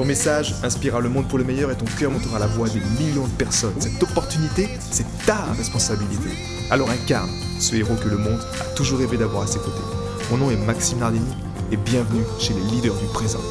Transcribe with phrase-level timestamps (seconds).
[0.00, 2.80] Ton message inspirera le monde pour le meilleur et ton cœur montera la voix des
[2.98, 3.78] millions de personnes.
[3.78, 6.30] Cette opportunité, c'est ta responsabilité.
[6.70, 9.82] Alors incarne ce héros que le monde a toujours rêvé d'avoir à ses côtés.
[10.30, 11.30] Mon nom est Maxime Nardini
[11.70, 13.42] et bienvenue chez les leaders du présent.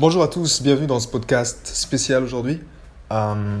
[0.00, 2.58] Bonjour à tous, bienvenue dans ce podcast spécial aujourd'hui.
[3.12, 3.60] Euh,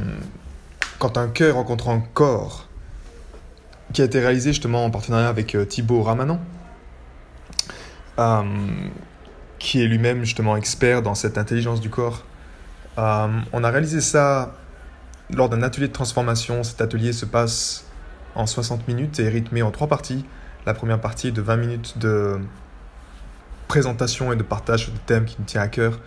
[0.98, 2.68] quand un cœur rencontre un corps,
[3.92, 6.40] qui a été réalisé justement en partenariat avec euh, Thibaut Ramanan.
[8.18, 8.42] Euh,
[9.66, 12.22] qui est lui-même justement expert dans cette intelligence du corps.
[12.98, 14.54] Euh, on a réalisé ça
[15.34, 16.62] lors d'un atelier de transformation.
[16.62, 17.84] Cet atelier se passe
[18.36, 20.24] en 60 minutes et est rythmé en trois parties.
[20.66, 22.38] La première partie de 20 minutes de
[23.66, 25.98] présentation et de partage de thèmes qui nous tient à cœur.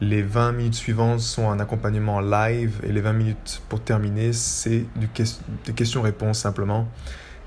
[0.00, 4.86] Les 20 minutes suivantes sont un accompagnement live et les 20 minutes pour terminer, c'est
[4.94, 6.86] des questions-réponses simplement.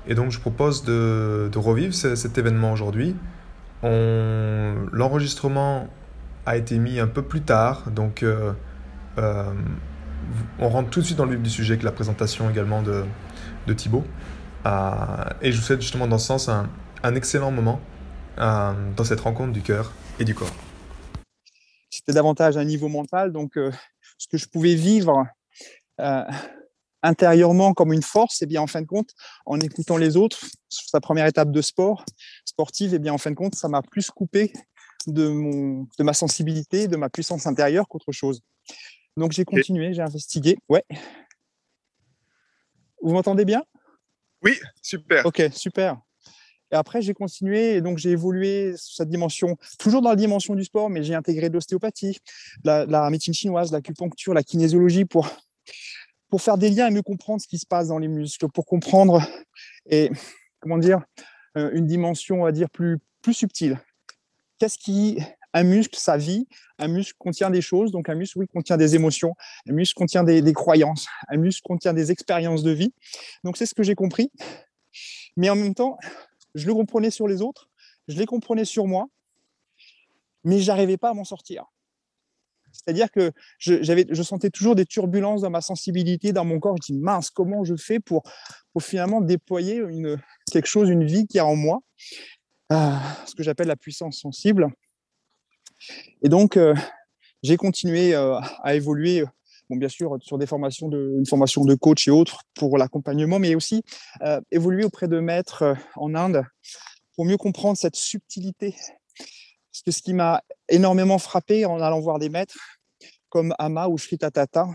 [0.06, 3.16] Et donc je propose de, revivre cet événement aujourd'hui
[3.82, 5.88] L'enregistrement
[6.46, 8.52] a été mis un peu plus tard, donc euh,
[9.18, 9.52] euh,
[10.58, 13.04] on rentre tout de suite dans le vif du sujet avec la présentation également de,
[13.66, 14.04] de Thibaut.
[14.64, 14.90] Euh,
[15.42, 16.68] et je vous souhaite justement dans ce sens un,
[17.02, 17.80] un excellent moment
[18.38, 20.52] dans cette rencontre du cœur et du corps.
[21.88, 25.24] C'était davantage un niveau mental, donc ce que je pouvais vivre
[27.02, 29.10] intérieurement comme une force, et eh bien en fin de compte,
[29.44, 32.04] en écoutant les autres, sur sa première étape de sport
[32.44, 34.52] sportive, et eh bien en fin de compte, ça m'a plus coupé
[35.06, 38.40] de, mon, de ma sensibilité, de ma puissance intérieure qu'autre chose.
[39.16, 40.58] Donc j'ai continué, j'ai investigué.
[40.68, 40.84] Ouais.
[43.02, 43.62] Vous m'entendez bien?
[44.42, 45.24] Oui, super.
[45.26, 45.98] Ok, super.
[46.72, 50.54] Et après, j'ai continué et donc j'ai évolué sur cette dimension, toujours dans la dimension
[50.54, 52.18] du sport, mais j'ai intégré de l'ostéopathie,
[52.64, 55.28] la, la médecine chinoise, l'acupuncture, la kinésiologie pour
[56.28, 58.66] pour faire des liens et mieux comprendre ce qui se passe dans les muscles, pour
[58.66, 59.22] comprendre
[59.88, 60.10] et
[60.60, 61.00] comment dire
[61.56, 63.80] euh, une dimension, on va dire plus plus subtile.
[64.58, 65.18] Qu'est-ce qui
[65.52, 66.46] un muscle, sa vie,
[66.78, 69.34] un muscle contient des choses, donc un muscle, oui, contient des émotions,
[69.66, 72.92] un muscle contient des, des croyances, un muscle contient des expériences de vie.
[73.42, 74.30] Donc c'est ce que j'ai compris.
[75.36, 75.96] Mais en même temps,
[76.54, 77.70] je le comprenais sur les autres,
[78.06, 79.06] je les comprenais sur moi,
[80.44, 81.64] mais j'arrivais pas à m'en sortir.
[82.76, 86.76] C'est-à-dire que je, je sentais toujours des turbulences dans ma sensibilité, dans mon corps.
[86.76, 88.22] Je dis mince, comment je fais pour,
[88.80, 89.82] finalement déployer
[90.52, 91.80] quelque chose, une vie qui a en moi,
[92.72, 92.90] euh,
[93.26, 94.68] ce que j'appelle la puissance sensible.
[96.22, 96.74] Et donc, euh,
[97.42, 99.24] j'ai continué euh, à évoluer,
[99.70, 103.38] bon, bien sûr, sur des formations de, une formation de coach et autres pour l'accompagnement,
[103.38, 103.82] mais aussi
[104.50, 106.44] évoluer auprès de maîtres en Inde
[107.14, 108.74] pour mieux comprendre cette subtilité
[109.76, 112.56] parce que ce qui m'a énormément frappé en allant voir des maîtres
[113.28, 114.68] comme Ama ou Sri Tatata,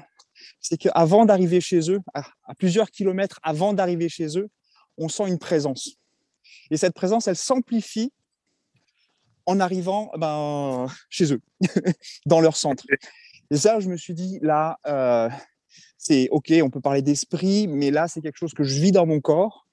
[0.60, 2.24] c'est qu'avant d'arriver chez eux, à,
[2.54, 4.48] plusieurs kilomètres avant d'arriver chez eux,
[5.00, 5.98] on sent une présence.
[6.70, 8.14] Et cette présence, elle s'amplifie
[9.48, 11.42] en arrivant ben, chez eux,
[12.28, 12.86] dans leur centre.
[13.50, 15.30] Et ça, je me suis dit, là, euh,
[15.98, 19.08] c'est OK, on peut parler d'esprit, mais là, c'est quelque chose que je vis dans
[19.08, 19.66] mon corps.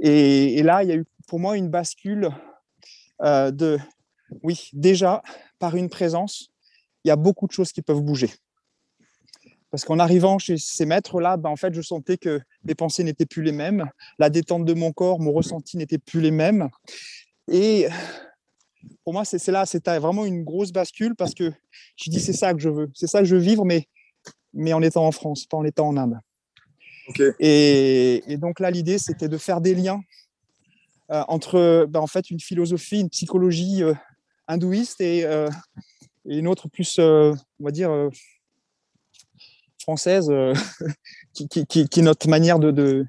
[0.00, 2.30] Et, là, il y a eu pour moi une bascule
[3.20, 3.78] euh, de
[4.42, 5.22] oui, déjà,
[5.58, 6.50] par une présence,
[7.04, 8.30] il y a beaucoup de choses qui peuvent bouger.
[9.70, 13.26] Parce qu'en arrivant chez ces maîtres-là, ben, en fait, je sentais que mes pensées n'étaient
[13.26, 13.88] plus les mêmes,
[14.18, 16.68] la détente de mon corps, mon ressenti n'était plus les mêmes.
[17.50, 17.88] Et
[19.04, 21.52] pour moi, c'est là, c'était vraiment une grosse bascule parce que
[21.96, 23.88] je dis c'est ça que je veux, c'est ça que je veux vivre, mais,
[24.52, 26.18] mais en étant en France, pas en étant en Inde.
[27.40, 30.00] Et, et, donc là, l'idée, c'était de faire des liens
[31.10, 33.94] euh, entre ben, en fait une philosophie, une psychologie euh,
[34.48, 35.48] hindouiste et, euh,
[36.28, 38.10] et une autre plus, euh, on va dire, euh,
[39.80, 40.30] française,
[41.34, 43.06] qui, est notre manière de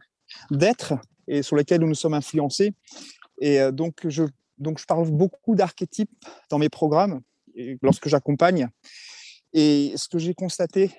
[0.50, 0.96] d'être
[1.28, 2.74] et sur laquelle nous nous sommes influencés.
[3.40, 4.24] Et donc, je,
[4.58, 6.12] donc, je parle beaucoup d'archétypes
[6.50, 7.22] dans mes programmes
[7.82, 8.68] lorsque j'accompagne.
[9.54, 10.92] Et ce que j'ai constaté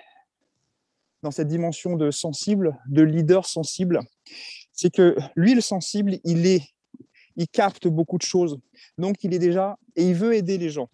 [1.22, 4.00] dans cette dimension de sensible, de leader sensible,
[4.72, 6.62] c'est que lui, le sensible, il est
[7.36, 8.58] il capte beaucoup de choses.
[8.98, 10.88] Donc, il est déjà, et il veut aider les gens.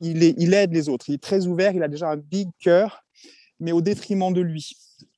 [0.00, 1.10] Il, aide les autres.
[1.10, 1.74] Il est très ouvert.
[1.74, 3.04] Il a déjà un big cœur,
[3.58, 4.72] mais au détriment de lui.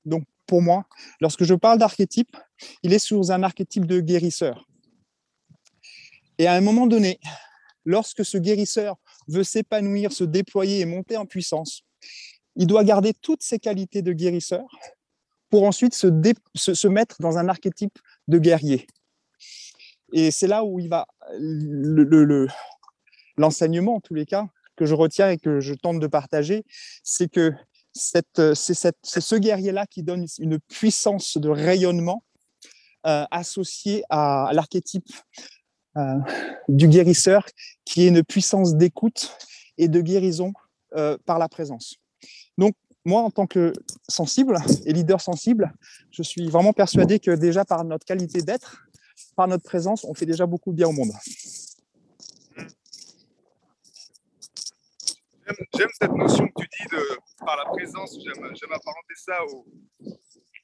[0.04, 0.86] Donc, pour moi,
[1.20, 2.36] lorsque je parle d'archétype,
[2.82, 4.66] il est sous un archétype de guérisseur.
[6.38, 7.20] Et à un moment donné,
[7.84, 8.96] lorsque ce guérisseur
[9.28, 11.82] veut s'épanouir, se déployer et monter en puissance,
[12.56, 14.66] il doit garder toutes ses qualités de guérisseur
[15.48, 18.86] pour ensuite se, mettre dans un archétype de guerrier.
[20.12, 21.06] Et c'est là où il va
[21.38, 22.46] le,
[23.46, 24.46] en tous les cas,
[24.76, 26.64] que je retiens et que je tente de partager,
[27.02, 27.52] c'est que
[27.94, 28.24] c'est
[28.54, 32.24] ce guerrier-là qui donne une puissance de rayonnement
[33.06, 35.08] euh, associée à, l'archétype
[35.96, 36.18] euh,
[36.68, 37.44] du guérisseur,
[37.84, 39.36] qui est une puissance d'écoute
[39.76, 40.52] et de guérison
[40.94, 41.96] euh, par la présence.
[42.56, 42.74] Donc,
[43.04, 43.72] moi, en tant que
[44.08, 44.56] sensible
[44.86, 45.72] et leader sensible,
[46.10, 48.86] je suis vraiment persuadé que déjà par notre qualité d'être,
[49.34, 51.10] par notre présence, on fait déjà beaucoup de bien au monde.
[55.76, 58.16] J'aime cette notion que tu dis de par la présence.
[58.24, 59.66] J'aime apparenter ça au,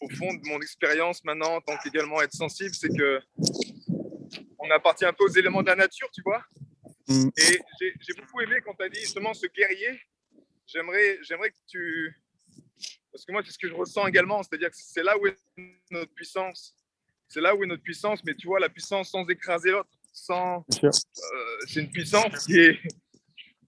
[0.01, 3.21] au, fond de mon expérience maintenant en tant qu'également être sensible, c'est que
[4.59, 6.43] on appartient un peu aux éléments de la nature, tu vois.
[7.09, 7.29] Mm.
[7.37, 10.01] Et j'ai beaucoup aimé quand tu as dit justement ce guerrier.
[10.67, 12.15] J'aimerais, j'aimerais que tu,
[13.11, 15.37] parce que moi c'est ce que je ressens également, c'est-à-dire que c'est là où est
[15.91, 16.75] notre puissance.
[17.29, 20.65] C'est là où est notre puissance, mais tu vois la puissance sans écraser l'autre, sans.
[20.85, 20.91] Euh,
[21.67, 22.79] c'est une puissance qui est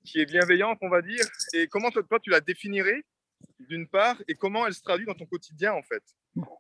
[0.05, 1.25] qui est bienveillante, on va dire.
[1.55, 3.05] Et comment toi, tu la définirais,
[3.61, 6.03] d'une part, et comment elle se traduit dans ton quotidien, en fait?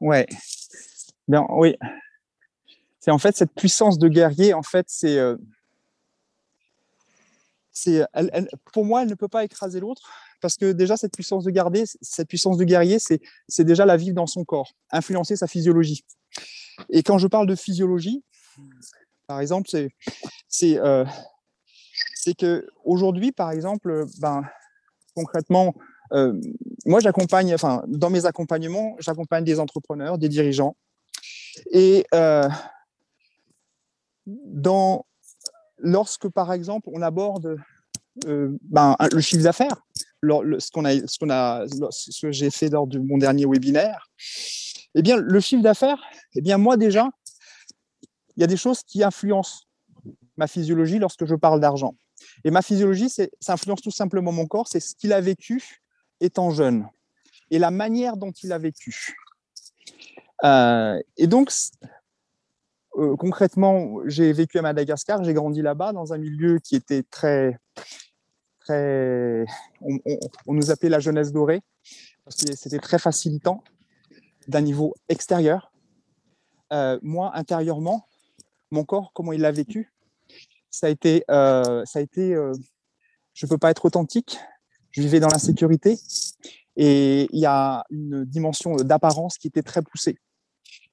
[0.00, 0.26] Ouais.
[1.28, 1.76] Bien, oui.
[2.98, 5.18] C'est en fait cette puissance de guerrier, en fait, c'est.
[5.18, 5.36] Euh,
[7.72, 10.10] c'est elle, pour moi, elle ne peut pas écraser l'autre
[10.40, 13.20] parce que déjà cette puissance de garder, cette puissance de guerrier, c'est,
[13.64, 16.04] déjà la vivre dans son corps, influencer sa physiologie.
[16.90, 18.24] Et quand je parle de physiologie,
[19.26, 19.90] par exemple, c'est,
[20.48, 21.04] c'est euh,
[22.22, 24.42] c'est que aujourd'hui, par exemple, ben,
[25.14, 25.74] concrètement,
[26.12, 26.38] euh,
[26.84, 30.76] moi, j'accompagne, enfin, dans mes accompagnements, j'accompagne des entrepreneurs, des dirigeants.
[31.70, 32.48] Et euh,
[35.78, 37.56] lorsque, par exemple, on aborde
[38.26, 39.80] euh, ben, le chiffre d'affaires,
[40.22, 44.10] ce, ce que j'ai fait lors de mon dernier webinaire,
[44.94, 46.02] eh bien, le chiffre d'affaires,
[46.34, 47.08] eh bien, moi déjà,
[48.36, 49.62] il y a des choses qui influencent
[50.36, 51.94] ma physiologie lorsque je parle d'argent.
[52.44, 55.82] Et ma physiologie, ça influence tout simplement mon corps, c'est ce qu'il a vécu
[56.20, 56.86] étant jeune
[57.50, 59.16] et la manière dont il a vécu.
[60.44, 61.52] Euh, et donc,
[62.96, 67.58] euh, concrètement, j'ai vécu à Madagascar, j'ai grandi là-bas dans un milieu qui était très,
[68.60, 69.44] très,
[69.80, 71.60] on, nous appelait la jeunesse dorée
[72.24, 73.62] parce que c'était très facilitant
[74.48, 75.72] d'un niveau extérieur.
[76.72, 78.06] Euh, moi, intérieurement,
[78.70, 79.92] mon corps, comment il l'a vécu,
[80.70, 82.52] ça a été, euh, ça a été euh,
[83.34, 84.38] je ne peux pas être authentique,
[84.90, 85.98] je vivais dans l'insécurité
[86.76, 90.18] et il y a une dimension d'apparence qui était très poussée.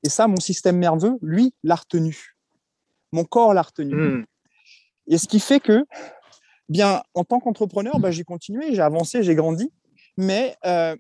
[0.04, 2.36] Et ça, mon système nerveux, lui, l'a retenu.
[3.12, 3.96] Mon corps l'a retenu.
[3.96, 4.26] Hmm.
[5.08, 5.86] Et ce qui fait que,
[6.70, 9.72] bien, en tant qu'entrepreneur, ben, j'ai continué, j'ai avancé, j'ai grandi,
[10.18, 10.96] mais euh,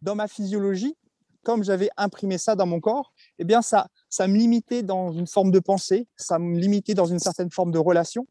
[0.00, 0.96] dans ma physiologie,
[1.42, 5.26] comme j'avais imprimé ça dans mon corps, eh bien, ça, ça me limitait dans une
[5.26, 8.26] forme de pensée, ça me limitait dans une certaine forme de relation.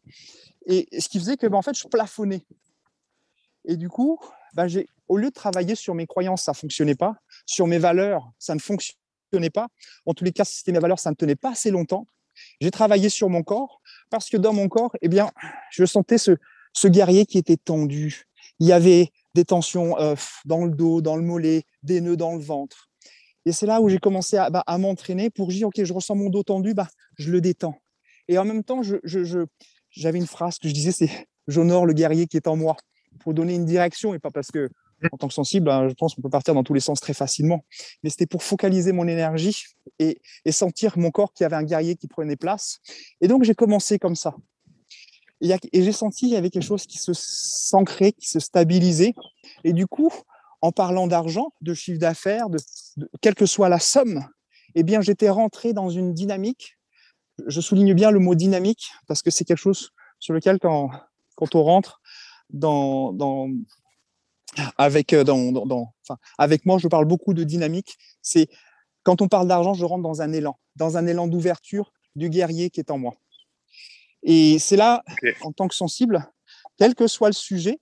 [0.68, 2.46] Et ce qui faisait que, ben, en fait, je plafonnais.
[3.66, 4.20] Et du coup,
[4.54, 7.16] ben, j'ai, au lieu de travailler sur mes croyances, ça ne fonctionnait pas.
[7.48, 9.70] Sur mes valeurs, ça ne fonctionnait pas.
[10.06, 12.06] En tous les cas, si c'était mes valeurs, ça ne tenait pas assez longtemps.
[12.60, 13.82] J'ai travaillé sur mon corps
[14.12, 15.32] parce que dans mon corps, eh bien,
[15.72, 16.38] je sentais ce,
[16.74, 18.28] ce guerrier qui était tendu.
[18.60, 20.14] Il y avait des tensions euh,
[20.46, 22.91] dans le dos, dans le mollet, des nœuds dans le ventre.
[23.46, 26.30] Et c'est là où j'ai commencé à, bah, m'entraîner pour dire, OK, je ressens mon
[26.30, 27.76] dos tendu, bah, je le détends.
[28.28, 31.10] Et en même temps, j'avais une phrase que je disais, c'est
[31.48, 32.78] j'honore le guerrier qui est en moi,
[33.20, 34.70] pour donner une direction et pas parce que,
[35.12, 37.14] en tant que sensible, hein, je pense qu'on peut partir dans tous les sens très
[37.14, 37.66] facilement.
[38.04, 39.66] Mais c'était pour focaliser mon énergie
[39.98, 42.80] et, et sentir mon corps qui avait un guerrier qui prenait place.
[43.20, 44.36] Et donc, j'ai commencé comme ça.
[45.42, 49.16] Et, et j'ai senti qu'il y avait quelque chose qui se s'ancrait, qui se stabilisait.
[49.64, 50.12] Et du coup,
[50.62, 52.60] en parlant d'argent, de chiffre d'affaires, de,
[53.22, 54.26] quelle que soit la somme,
[54.76, 56.78] eh bien, j'étais rentré dans une dynamique.
[57.48, 60.92] Je souligne bien le mot dynamique parce que c'est quelque chose sur lequel, quand,
[61.36, 62.02] quand on rentre
[62.50, 63.50] dans, dans
[64.78, 67.98] avec, euh, dans, dans, enfin, avec moi, je parle beaucoup de dynamique.
[68.22, 68.48] C'est
[69.04, 72.70] quand on parle d'argent, je rentre dans un élan, dans un élan d'ouverture du guerrier
[72.70, 73.16] qui est en moi.
[74.24, 75.04] Et c'est là,
[75.42, 76.30] en tant que sensible,
[76.78, 77.80] quel que soit le sujet,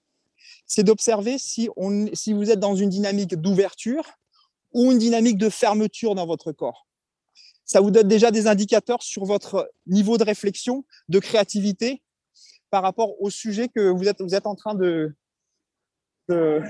[0.70, 1.68] c'est d'observer si,
[2.14, 4.06] si vous êtes dans une dynamique d'ouverture
[4.72, 6.88] ou une dynamique de fermeture dans votre corps.
[7.66, 12.04] Ça vous donne déjà des indicateurs sur votre niveau de réflexion, de créativité
[12.70, 15.16] par rapport au sujet que vous êtes, vous êtes en train de,
[16.28, 16.62] de,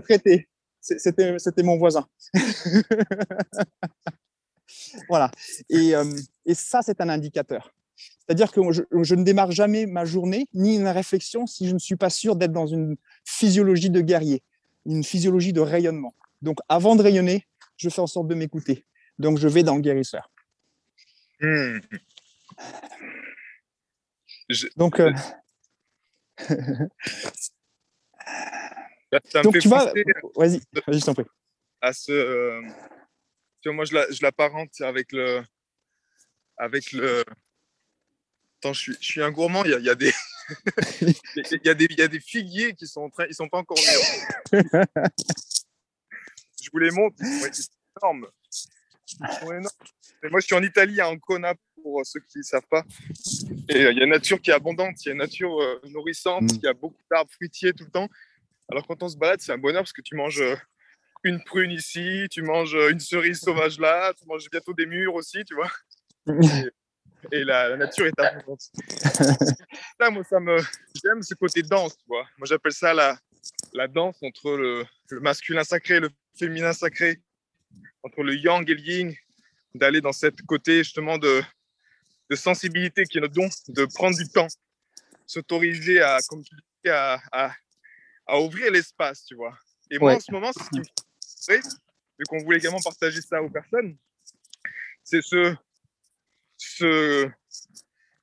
[0.00, 0.48] traiter.
[0.80, 2.08] C'était mon voisin.
[5.08, 5.30] voilà.
[5.70, 6.04] Et, euh,
[6.44, 7.72] et ça, c'est un indicateur.
[8.20, 11.96] C'est-à-dire que je, ne démarre jamais ma journée ni une réflexion si je ne suis
[11.96, 14.42] pas sûr d'être dans une physiologie de guerrier.
[14.86, 16.14] une physiologie de rayonnement.
[16.40, 18.84] Donc, avant de rayonner, je fais en sorte de m'écouter.
[19.18, 20.30] Donc, je vais dans le guérisseur.
[21.40, 21.78] Hmm.
[24.76, 25.12] Donc, euh,
[29.42, 29.92] Donc, tu vas.
[30.36, 31.24] Vas-y, vas-y, je t'en prie.
[31.80, 32.62] À ce, euh,
[33.66, 35.42] moi, je l'apparente avec le.
[36.56, 37.24] Avec le.
[38.62, 39.64] Attends, je suis, je suis un gourmand.
[39.64, 40.12] Il y a, il y a des.
[41.00, 43.26] il, y a des, il y a des figuiers qui sont en train.
[43.28, 44.84] Ils sont pas encore mûrs.
[46.62, 47.16] je vous les montre.
[47.18, 48.28] Ils sont énormes.
[49.08, 49.68] Ils sont énormes.
[50.22, 52.84] Et moi, je suis en Italie, à Ancona, pour ceux qui ne savent pas.
[53.68, 55.60] Et euh, il y a une nature qui est abondante, il y a une nature
[55.60, 56.54] euh, nourrissante, mm.
[56.54, 58.08] il y a beaucoup d'arbres fruitiers tout le temps.
[58.70, 60.54] Alors quand on se balade, c'est un bonheur parce que tu manges euh,
[61.24, 65.44] une prune ici, tu manges une cerise sauvage là, tu manges bientôt des mûres aussi,
[65.44, 65.72] tu vois.
[66.28, 66.70] Et,
[67.30, 68.60] la, nature est abondante.
[70.00, 70.58] ça, moi, ça me,
[71.02, 72.26] j'aime ce côté danse, tu vois.
[72.38, 73.18] Moi, j'appelle ça la,
[73.72, 77.20] la danse entre le, le masculin sacré et le féminin sacré,
[78.02, 79.14] entre le yang et le yin,
[79.74, 81.42] d'aller dans cette côté justement de,
[82.30, 84.48] de sensibilité qui est notre don, de prendre du temps,
[85.26, 87.52] s'autoriser à, comme tu dis, à, à,
[88.26, 89.56] à ouvrir l'espace, tu vois.
[89.90, 90.84] Et moi, en ce moment, c'est ce qui me
[91.46, 91.68] fait,
[92.18, 93.96] vu qu'on voulait également partager ça aux personnes,
[95.04, 95.54] c'est ce,
[96.62, 97.30] ce,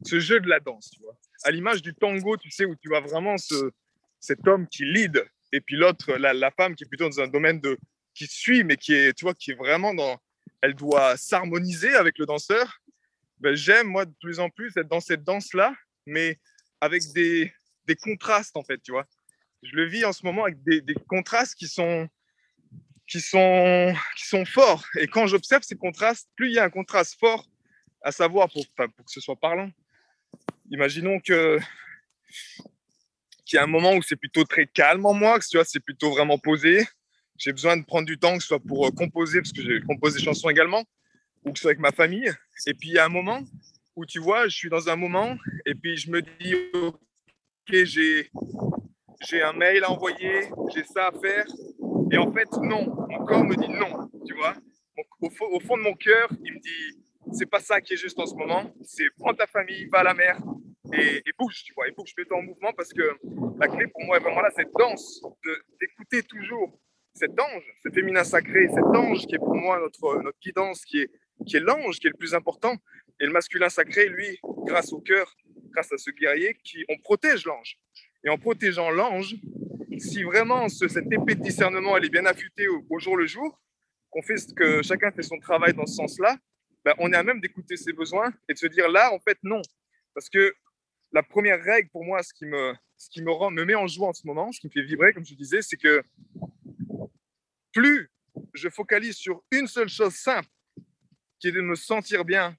[0.05, 1.17] jeu de la danse, tu vois.
[1.43, 3.71] À l'image du tango, tu sais, où tu vois vraiment ce,
[4.19, 7.59] cet homme qui lead, et puis l'autre, la, femme qui est plutôt dans un domaine
[7.59, 7.77] de
[8.13, 10.17] qui suit, mais qui est, tu vois, qui est vraiment dans,
[10.61, 12.79] elle doit s'harmoniser avec le danseur.
[13.39, 15.73] Ben, j'aime, moi, de plus en plus être dans cette danse-là,
[16.05, 16.37] mais
[16.81, 17.53] avec des,
[17.85, 19.05] des, contrastes, en fait, tu vois.
[19.63, 22.07] Je le vis en ce moment avec des, des contrastes qui sont,
[23.07, 24.85] qui, sont, qui sont forts.
[24.97, 27.48] Et quand j'observe ces contrastes, plus il y a un contraste fort,
[28.01, 29.69] à savoir, pour, que ce soit parlant,
[30.71, 31.59] imaginons qu'il
[33.53, 35.79] y a un moment où c'est plutôt très calme en moi, que tu vois, c'est
[35.79, 36.87] plutôt vraiment posé.
[37.37, 39.81] J'ai besoin de prendre du temps, que ce soit pour euh, composer, parce que j'ai
[39.81, 40.83] composé des chansons également,
[41.45, 42.31] ou que ce soit avec ma famille.
[42.67, 43.41] Et puis il y a un moment
[43.95, 48.29] où tu vois, je suis dans un moment et puis je me dis, ok, j'ai,
[49.27, 51.45] j'ai un mail à envoyer, j'ai ça à faire.
[52.11, 54.55] Et en fait, non, mon corps me dit non, tu vois.
[55.21, 56.99] Au fond de mon cœur, il me dit,
[57.33, 58.73] c'est pas ça qui est juste en ce moment.
[58.83, 60.39] C'est prends ta famille, va à la mer
[60.93, 61.87] et, bouge, tu vois.
[61.87, 63.03] Et bouge, mets-toi en mouvement parce que
[63.59, 65.21] la clé pour moi est vraiment là, cette danse,
[65.79, 66.79] d'écouter toujours
[67.13, 70.99] cet ange, ce féminin sacré, cet ange qui est pour moi notre, notre guidance, qui
[70.99, 71.11] est,
[71.45, 72.75] qui est l'ange, qui est le plus important.
[73.19, 75.35] Et le masculin sacré, lui, grâce au cœur,
[75.71, 77.77] grâce à ce guerrier, qui, on protège l'ange.
[78.23, 79.35] Et en protégeant l'ange,
[79.97, 83.59] si vraiment ce, cette épée de discernement, elle est bien affûtée au, jour le jour,
[84.09, 86.37] qu'on fait que chacun fait son travail dans ce sens-là,
[86.85, 89.37] ben, on est à même d'écouter ses besoins et de se dire là, en fait,
[89.43, 89.61] non.
[90.13, 90.53] Parce que
[91.11, 93.87] la première règle pour moi, ce qui me, ce qui me, rend, me met en
[93.87, 96.03] joie en ce moment, ce qui me fait vibrer, comme je disais, c'est que
[97.73, 98.09] plus
[98.53, 100.49] je focalise sur une seule chose simple,
[101.39, 102.55] qui est de me sentir bien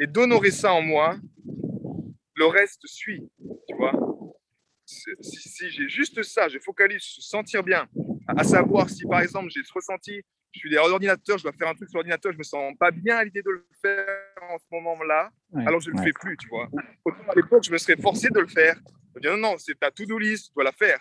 [0.00, 1.16] et d'honorer ça en moi,
[2.34, 3.22] le reste suit,
[3.68, 3.92] tu vois.
[4.84, 7.88] Si, j'ai juste ça, je focalise sur se sentir bien,
[8.26, 11.74] à savoir si par exemple j'ai ressenti, je suis derrière l'ordinateur, je dois faire un
[11.74, 14.06] truc sur l'ordinateur, je me sens pas bien à l'idée de le faire
[14.50, 15.30] en ce moment-là,
[15.66, 16.68] alors je ne le fais plus, tu vois.
[17.04, 18.76] Autant à l'époque, je me serais forcé de le faire.
[19.14, 21.00] Je me dire, non, non, c'est ta to-do list, tu dois la faire.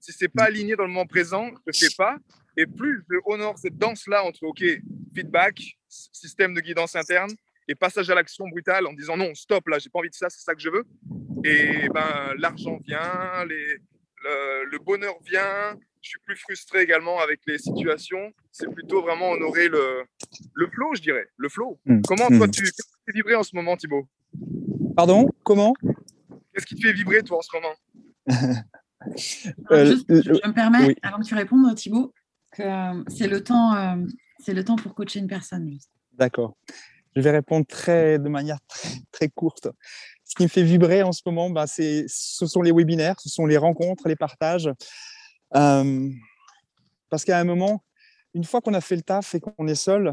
[0.00, 2.16] Si c'est pas aligné dans le moment présent, je ne fais pas.
[2.56, 4.64] Et plus je honore cette danse-là entre, OK,
[5.14, 7.30] feedback, système de guidance interne,
[7.68, 10.30] et passage à l'action brutale en disant non, stop, là, j'ai pas envie de ça,
[10.30, 10.84] c'est ça que je veux.
[11.44, 13.78] Et ben, l'argent vient, les,
[14.24, 15.78] le, bonheur vient.
[16.00, 18.32] Je suis plus frustré également avec les situations.
[18.52, 20.04] C'est plutôt vraiment honorer le,
[20.54, 21.78] le flow, je dirais, le flow.
[21.86, 22.00] Hmm.
[22.06, 22.50] Comment toi, hmm.
[22.50, 24.08] tu, fais vibrer en ce moment, Thibaut?
[24.96, 25.28] Pardon?
[25.42, 25.74] Comment?
[26.52, 27.74] Qu'est-ce qui te fait vibrer, toi, en ce moment?
[29.70, 32.12] Euh, je, me permets, avant que tu répondes, Thibaut,
[32.50, 34.04] que euh, c'est le temps, euh,
[34.40, 35.70] c'est le temps pour coacher une personne.
[36.14, 36.56] D'accord.
[37.14, 39.68] Je vais répondre très, de manière très, très courte.
[40.24, 43.28] Ce qui me fait vibrer en ce moment, bah, c'est, ce sont les webinaires, ce
[43.28, 44.68] sont les rencontres, les partages.
[45.50, 47.82] Parce qu'à un moment,
[48.34, 50.12] une fois qu'on a fait le taf et qu'on est seul,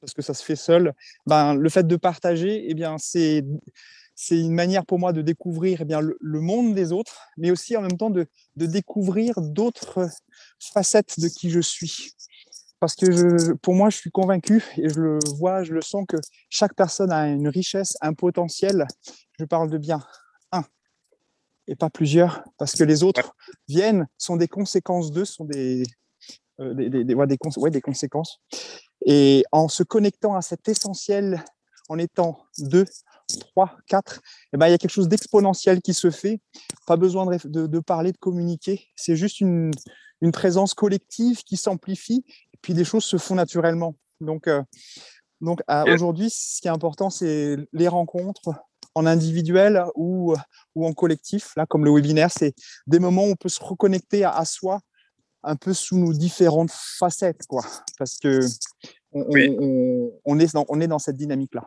[0.00, 0.94] parce que ça se fait seul,
[1.26, 3.44] ben, le fait de partager, eh bien, c'est,
[4.14, 7.76] c'est une manière pour moi de découvrir eh bien, le, monde des autres, mais aussi
[7.76, 8.26] en même temps de,
[8.56, 10.08] découvrir d'autres
[10.58, 12.12] facettes de qui je suis.
[12.80, 16.16] Parce que pour moi, je suis convaincu et je le vois, je le sens que
[16.48, 18.86] chaque personne a une richesse, un potentiel.
[19.38, 20.02] Je parle de bien
[21.66, 23.34] et pas plusieurs, parce que les autres
[23.68, 25.84] viennent, sont des conséquences d'eux, sont des,
[26.60, 28.40] euh, des, des, des conséquences.
[29.06, 31.44] Et en se connectant à cet essentiel,
[31.88, 32.84] en étant deux,
[33.54, 34.20] 3, 4,
[34.52, 36.40] eh ben, il y a quelque chose d'exponentiel qui se fait.
[36.86, 38.88] Pas besoin de, de, parler, de communiquer.
[38.96, 39.70] C'est juste une,
[40.20, 43.94] une présence collective qui s'amplifie, et puis des choses se font naturellement.
[44.20, 44.48] Donc,
[45.40, 48.50] donc aujourd'hui, ce qui est important, c'est les rencontres
[48.94, 50.34] en individuel ou,
[50.74, 51.52] ou en collectif.
[51.56, 52.54] Là, comme le webinaire, c'est
[52.86, 54.80] des moments où on peut se reconnecter à, soi
[55.42, 57.64] un peu sous nos différentes facettes, quoi.
[57.98, 58.40] Parce que
[59.12, 59.24] on,
[60.24, 61.66] on, est, dans, on est dans cette dynamique-là.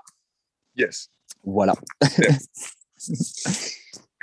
[0.76, 1.10] Yes.
[1.44, 1.74] Voilà.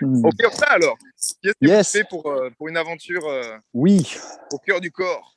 [0.03, 0.97] ok, ça alors?
[1.43, 1.97] Qu'est-ce que yes.
[1.97, 4.17] vous pour, euh, pour une aventure euh, Oui.
[4.53, 5.37] Au cœur du corps?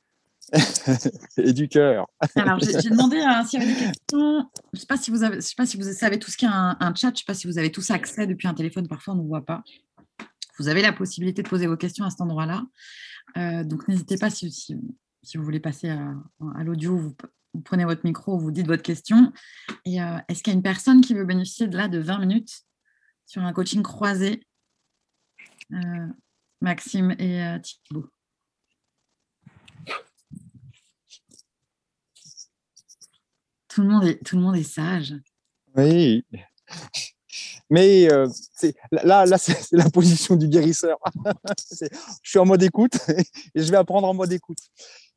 [1.38, 2.06] Et du cœur.
[2.36, 4.50] Alors, j'ai demandé des questions.
[4.72, 6.54] Je ne sais, pas si vous avez, sais pas si vous savez qu'il y a
[6.54, 7.08] un, un, chat.
[7.08, 8.86] Je ne sais pas si vous avez tous accès depuis un téléphone.
[8.88, 9.62] Parfois, on ne voit pas.
[10.58, 12.64] Vous avez la possibilité de poser vos questions à cet endroit-là.
[13.36, 14.76] Euh, donc, n'hésitez pas si,
[15.34, 16.14] vous voulez passer à,
[16.56, 17.16] à l'audio, vous,
[17.54, 19.32] vous, prenez votre micro, vous dites votre question.
[19.84, 22.18] Et euh, est-ce qu'il y a une personne qui veut bénéficier de là de 20
[22.18, 22.62] minutes
[23.26, 24.46] sur un coaching croisé?
[25.72, 26.06] Euh,
[26.60, 28.13] Maxime et Thibault
[33.74, 35.14] Tout le monde est, sage.
[35.76, 36.24] Oui.
[37.68, 38.28] Mais euh,
[38.92, 40.98] là, là c'est la position du guérisseur.
[41.82, 41.88] je
[42.22, 42.96] suis en mode écoute
[43.54, 44.58] et je vais apprendre en mode écoute.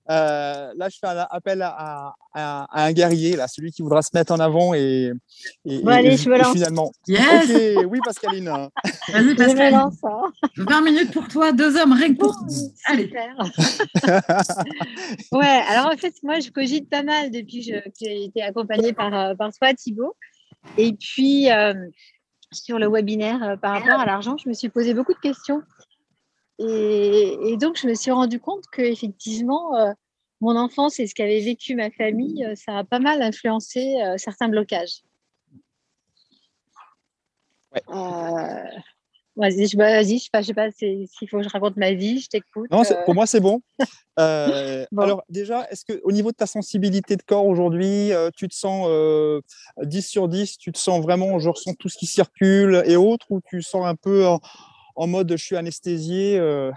[0.10, 4.32] Euh, là, je fais un appel à, un guerrier, là, celui qui voudra se mettre
[4.32, 5.12] en avant et,
[5.88, 6.54] allez, je me lance.
[6.54, 6.92] finalement.
[7.08, 7.52] Yes
[7.86, 8.70] oui, Pascaline.
[9.12, 9.90] Vas-y, Pascaline.
[10.58, 12.36] 20 minutes pour toi, deux hommes, rien que pour
[12.86, 13.12] Allez.
[15.32, 19.14] ouais, alors en fait, moi, je cogite pas mal depuis que j'ai été accompagnée par,
[19.14, 20.16] euh, par toi, Thibaut.
[20.78, 21.74] Et puis, euh,
[22.52, 25.62] sur le webinaire par rapport à l'argent, je me suis posé beaucoup de questions.
[26.60, 29.92] Et, donc, je me suis rendu compte que effectivement, euh,
[30.42, 34.16] mon enfance et ce qu'avait vécu ma famille, euh, ça a pas mal influencé euh,
[34.18, 35.04] certains blocages.
[39.40, 41.92] Vas-y, je, vas je sais pas, je sais pas s'il faut que je raconte ma
[41.92, 42.72] vie, je t'écoute.
[42.72, 43.62] Non, pour moi, c'est bon.
[44.18, 48.90] Alors, déjà, est-ce qu'au niveau de ta sensibilité de corps aujourd'hui, tu te sens
[49.80, 53.28] 10 sur 10, tu te sens vraiment, je ressens tout ce qui circule et autres,
[53.30, 54.26] ou tu sens un peu
[54.98, 56.72] en mode je suis anesthésié euh,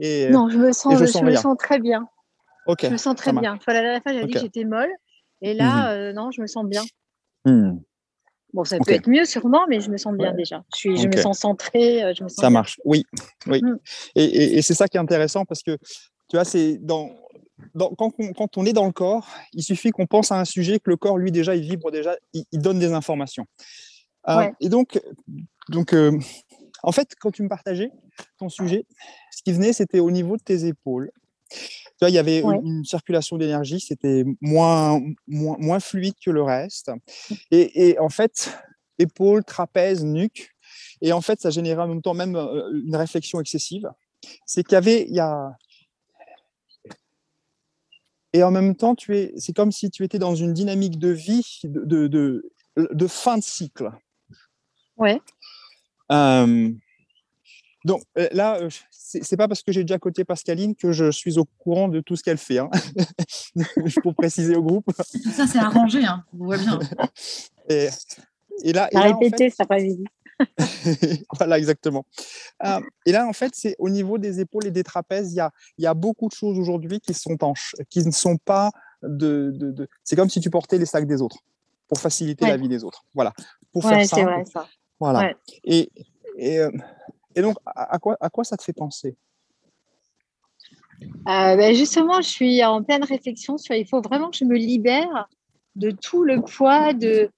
[0.00, 2.08] et, Non, je me sens, je, me sens très bien.
[2.66, 2.84] Ok.
[2.84, 3.58] Je me sens très bien.
[3.66, 4.90] la dernière fois, j'avais dit que j'étais molle.
[5.42, 6.00] Et là, mhm.
[6.00, 6.82] euh, non, je me sens bien.
[7.44, 7.78] Hmm.
[8.52, 10.64] Bon, ça peut être mieux sûrement, mais je me sens bien déjà.
[10.74, 12.02] Je, suis, je me sens centrée.
[12.02, 13.04] Euh, je me sens ça marche, oui.
[13.46, 13.60] oui.
[13.62, 13.76] Hmm.
[14.14, 15.76] Et, et, c'est ça qui est intéressant parce que,
[16.28, 17.10] tu vois, c'est dans,
[17.74, 20.44] dans quand, on, quand, on, est dans le corps, il suffit qu'on pense à un
[20.44, 23.46] sujet, que le corps, lui, déjà, il vibre déjà, il, donne des informations.
[24.60, 25.00] et donc,
[25.68, 25.94] donc
[26.82, 27.90] en fait, quand tu me partageais
[28.38, 28.86] ton sujet,
[29.30, 31.10] ce qui venait, c'était au niveau de tes épaules.
[31.50, 36.42] Tu vois, il y avait une, circulation d'énergie, c'était moins, moins, moins, fluide que le
[36.42, 36.90] reste.
[37.50, 38.56] Et, en fait,
[38.98, 40.54] épaules, trapèze, nuque.
[41.00, 43.90] Et en fait, ça générait en même temps même euh, une réflexion excessive.
[44.46, 45.56] C'est qu'il y avait, il y a...
[48.34, 51.08] Et en même temps, tu es, c'est comme si tu étais dans une dynamique de
[51.08, 53.90] vie, de, de, de, de fin de cycle.
[54.96, 55.20] Ouais
[57.84, 58.58] donc là,
[58.90, 62.16] c'est pas parce que j'ai déjà côté Pascaline que je suis au courant de tout
[62.16, 62.58] ce qu'elle fait.
[62.58, 62.70] Hein.
[64.02, 64.90] pour préciser au groupe.
[65.32, 66.24] Ça, c'est arrangé, hein.
[66.38, 66.78] on voit bien.
[67.70, 67.88] Et,
[68.64, 70.02] et là, et répété, ça pas dit.
[71.38, 72.06] voilà, exactement.
[73.04, 75.50] et là, en fait, c'est au niveau des épaules et des trapèzes, il y a,
[75.76, 77.52] y a beaucoup de choses aujourd'hui qui, sont en,
[77.90, 78.70] qui ne sont pas
[79.02, 79.52] de.
[79.54, 79.88] de, de...
[80.02, 81.40] C'est comme si tu portais les sacs des autres
[81.88, 83.04] pour faciliter la vie des autres.
[83.14, 83.34] Voilà.
[83.70, 84.66] Pour ouais, c'est vrai, ça.
[85.00, 85.32] Voilà.
[85.64, 85.90] Et,
[86.36, 86.70] et, euh,
[87.34, 89.16] et, donc, à quoi, à quoi ça te fait penser?
[91.00, 94.56] Euh, ben Justement, je suis en pleine réflexion sur il faut vraiment que je me
[94.56, 95.28] libère
[95.76, 97.30] de tout le poids de,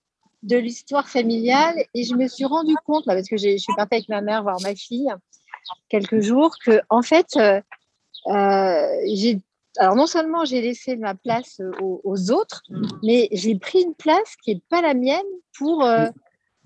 [0.43, 1.77] de l'histoire familiale.
[1.95, 4.61] Et je me suis rendu compte, parce que je suis partie avec ma mère voir
[4.63, 5.13] ma fille
[5.89, 7.61] quelques jours, que en fait, euh,
[9.15, 9.41] j'ai
[9.77, 12.63] alors non seulement j'ai laissé ma place aux, aux autres,
[13.05, 15.21] mais j'ai pris une place qui n'est pas la mienne
[15.57, 15.85] pour,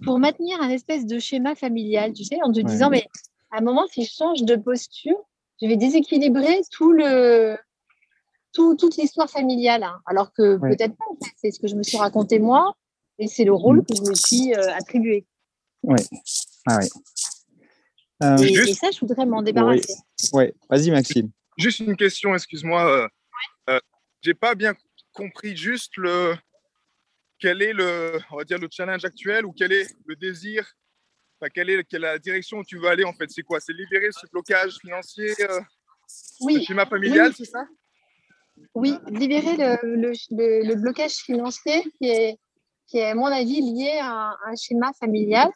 [0.05, 3.07] pour maintenir un espèce de schéma familial, tu sais, en te disant, mais
[3.51, 5.17] à un moment, si je change de posture,
[5.61, 7.57] je vais déséquilibrer tout le,
[8.53, 9.83] tout, toute l'histoire familiale.
[9.83, 10.01] Hein.
[10.07, 11.05] Alors que peut-être pas,
[11.37, 12.75] c'est ce que je me suis raconté moi,
[13.19, 13.85] et c'est le rôle mm.
[13.87, 15.27] que je me suis euh, attribué.
[15.83, 15.99] Oui.
[16.67, 16.89] Ah, oui.
[18.23, 19.95] Euh, et, ça, je voudrais m'en débarrasser.
[20.33, 21.31] Oui, vas-y, Maxime.
[21.59, 23.09] Juste une question, excuse-moi.
[23.69, 23.79] Euh,
[24.23, 24.75] J'ai pas bien
[25.13, 26.35] compris juste le,
[27.39, 30.67] quel est le, on va dire, le challenge actuel ou quel est le désir,
[31.41, 33.31] enfin, quelle, est, quelle est la direction où tu veux aller en fait?
[33.31, 33.61] C'est quoi?
[33.61, 35.61] C'est libérer ce blocage financier, euh,
[36.41, 36.57] oui.
[36.57, 37.67] le schéma familial, c'est ça?
[38.75, 40.13] Oui, libérer le, le,
[40.69, 42.39] le, blocage financier qui est,
[42.87, 45.51] qui est, à mon avis, lié à un, schéma familial.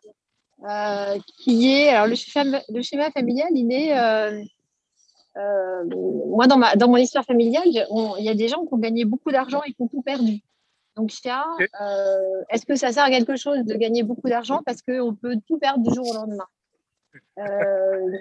[0.68, 4.42] Euh, qui est alors le schéma, le schéma familial il est euh,
[5.38, 5.84] euh,
[6.26, 9.04] moi, dans, ma, dans mon histoire familiale, il y a des gens qui ont gagné
[9.04, 10.40] beaucoup d'argent et qui ont tout perdu.
[10.98, 14.62] Donc, euh, est-ce que ça sert à quelque chose de gagner beaucoup d'argent?
[14.66, 16.46] Parce qu'on peut tout perdre du jour au lendemain
[17.38, 18.16] euh,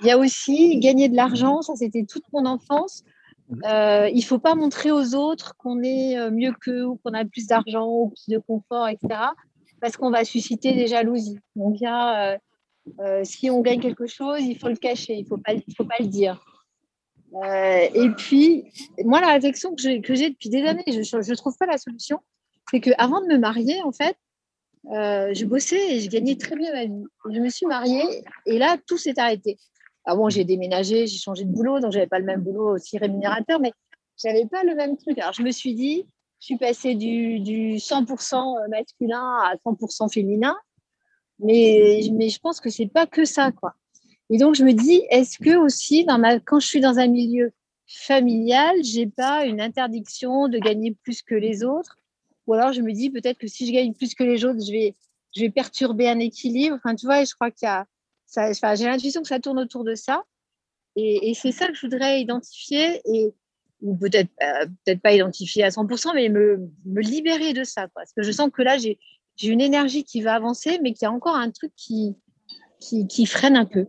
[0.00, 3.04] Il y a aussi gagner de l'argent, ça c'était toute mon enfance.
[3.50, 7.46] il ne faut pas montrer aux autres qu'on est mieux qu'eux ou qu'on a plus
[7.46, 9.20] d'argent ou plus de confort, etc.
[9.80, 11.38] Parce qu'on va susciter des jalousies.
[11.56, 12.38] Donc, il y a
[13.00, 16.06] euh, si on gagne quelque chose, il faut le cacher, il ne faut pas le
[16.06, 16.40] dire.
[17.34, 18.72] Euh, et puis,
[19.04, 22.20] moi, la réflexion que j'ai, depuis des années, je ne trouve pas la solution,
[22.70, 24.16] c'est qu'avant de me marier, en fait,
[24.92, 27.04] euh, je bossais et je gagnais très bien ma vie.
[27.30, 29.58] Je me suis mariée et là, tout s'est arrêté.
[30.04, 32.74] Alors bon, j'ai déménagé, j'ai changé de boulot, donc je n'avais pas le même boulot
[32.74, 33.72] aussi rémunérateur, mais
[34.22, 35.18] je n'avais pas le même truc.
[35.18, 36.06] Alors je me suis dit,
[36.40, 40.56] je suis passée du, du 100% masculin à 100% féminin.
[41.40, 43.74] Mais, mais je pense que c'est pas que ça, quoi.
[44.30, 47.08] Et donc, je me dis, est-ce que aussi, dans ma, quand je suis dans un
[47.08, 47.52] milieu
[47.86, 51.96] familial, j'ai pas une interdiction de gagner plus que les autres?
[52.46, 54.72] Ou alors, je me dis peut-être que si je gagne plus que les autres, je
[54.72, 54.96] vais,
[55.34, 56.76] je vais perturber un équilibre.
[56.76, 57.86] Enfin, tu vois, je crois qu'il y a,
[58.26, 60.24] ça, enfin, j'ai l'intuition que ça tourne autour de ça.
[60.96, 63.32] Et, et c'est ça que je voudrais identifier et
[63.80, 67.82] ou peut-être euh, peut-être pas identifier à 100%, mais me, me libérer de ça.
[67.82, 68.02] Quoi.
[68.02, 68.98] Parce que je sens que là, j'ai
[69.42, 72.16] une énergie qui va avancer, mais qu'il y a encore un truc qui,
[72.80, 73.86] qui, freine un peu.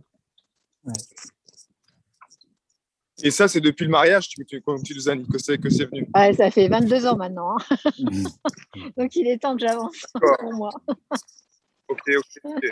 [3.21, 5.69] Et ça, c'est depuis le mariage, tu, tu, tu nous as dit que c'est, que
[5.69, 6.07] c'est venu?
[6.15, 7.57] Ouais, ça fait 22 ans maintenant.
[7.57, 7.77] Hein.
[8.97, 10.69] Donc il est temps que j'avance pour moi.
[11.89, 12.01] ok,
[12.45, 12.63] ok,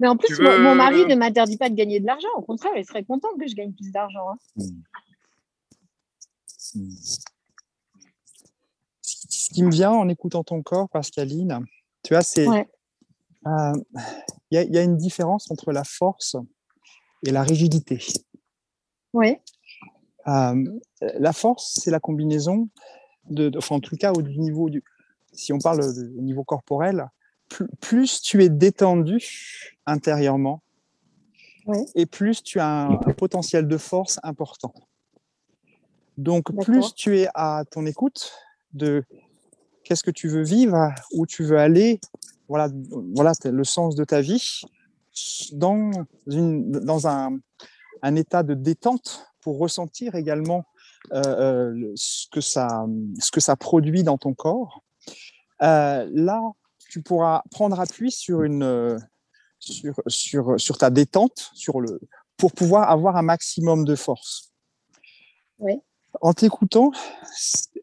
[0.00, 2.28] Mais en plus, mon, mari ne m'interdit pas de gagner de l'argent.
[2.36, 4.32] Au contraire, il serait content que je gagne plus d'argent.
[4.32, 4.36] Hein.
[4.56, 4.82] Hmm.
[6.74, 6.94] Hmm
[9.50, 11.66] ce qui me vient en écoutant ton corps, Pascaline,
[12.04, 12.46] tu vois, c'est.
[12.46, 13.72] Euh,
[14.50, 16.36] il y, a une différence entre la force
[17.26, 17.98] et la rigidité.
[19.12, 19.36] Oui.
[20.26, 20.64] Euh,
[21.00, 22.68] la force, c'est la combinaison
[23.28, 24.84] de, enfin, en tout cas au niveau du,
[25.32, 27.08] si on parle au niveau corporel,
[27.80, 30.62] plus, tu es détendu intérieurement,
[31.94, 34.72] et plus tu as un, un, potentiel de force important.
[36.16, 38.32] Donc, plus tu es à ton écoute
[38.72, 39.04] de
[39.84, 42.00] qu'est-ce que tu veux vivre, où tu veux aller,
[42.48, 42.68] voilà,
[43.14, 44.62] voilà le sens de ta vie,
[45.52, 45.90] dans,
[46.26, 47.38] une, dans un,
[48.02, 50.64] un état de détente pour ressentir également
[51.12, 52.86] euh, euh, ce, que ça,
[53.18, 54.82] ce que ça produit dans ton corps.
[55.62, 56.40] Euh, là,
[56.88, 58.98] tu pourras prendre appui sur, une,
[59.58, 62.00] sur, sur, sur ta détente sur le,
[62.36, 64.52] pour pouvoir avoir un maximum de force.
[65.58, 65.74] Oui.
[66.20, 66.90] En t'écoutant,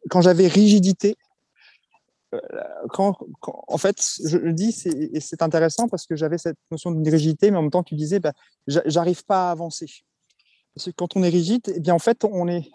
[0.09, 1.15] quand j'avais rigidité,
[2.33, 2.39] euh,
[2.89, 7.09] quand, en fait, je le dis, et c'est intéressant parce que j'avais cette notion de
[7.09, 8.33] rigidité, mais en même temps, tu disais, bah,
[8.67, 9.87] j'arrive pas à avancer.
[10.75, 12.69] Parce que quand on est rigide, eh bien, en fait, on est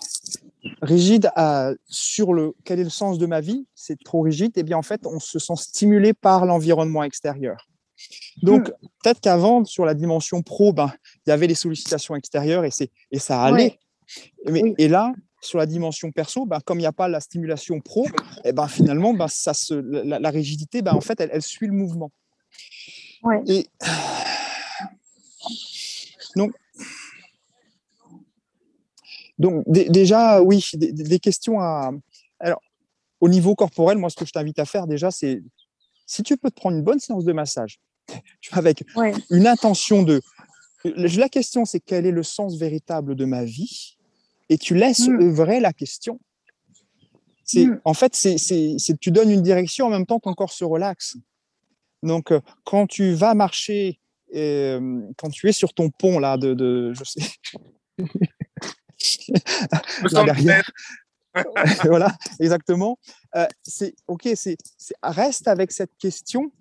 [0.80, 4.60] rigide à, sur le quel est le sens de ma vie, c'est trop rigide, et
[4.60, 7.68] eh bien, en fait, on se sent stimulé par l'environnement extérieur.
[8.42, 8.86] Donc, hmm.
[9.02, 10.92] peut-être qu'avant, sur la dimension pro, ben,
[11.26, 12.70] il y avait les sollicitations extérieures et,
[13.10, 13.78] et ça allait.
[14.46, 17.80] Mais, Et là, sur la dimension perso, ben, comme il n'y a pas la stimulation
[17.80, 18.10] pro, et
[18.46, 22.10] eh ben, finalement, ben, ça se, la, rigidité, ben, en fait, elle, suit le mouvement.
[23.46, 23.68] Et
[26.36, 26.52] donc,
[29.38, 31.90] donc déjà, oui, des, questions à.
[32.40, 32.62] Alors,
[33.20, 35.42] au niveau corporel, moi, ce que je t'invite à faire déjà, c'est
[36.06, 37.80] si tu peux te prendre une bonne séance de massage,
[38.52, 38.84] avec
[39.30, 40.20] une intention de.
[40.84, 43.96] La question, c'est quel est le sens véritable de ma vie?
[44.52, 45.22] Et tu laisses mmh.
[45.22, 46.20] œuvrer la question.
[47.42, 47.80] C'est, mmh.
[47.86, 51.16] En fait, c'est, c'est, tu donnes une direction en même temps ton corps se relaxe.
[52.02, 53.98] Donc, euh, quand tu vas marcher,
[54.34, 57.20] euh, quand tu es sur ton pont là de, de je sais,
[60.10, 60.70] là derrière,
[61.84, 62.98] voilà, exactement.
[63.34, 64.58] Euh, c'est ok, c'est,
[65.02, 66.52] reste avec cette question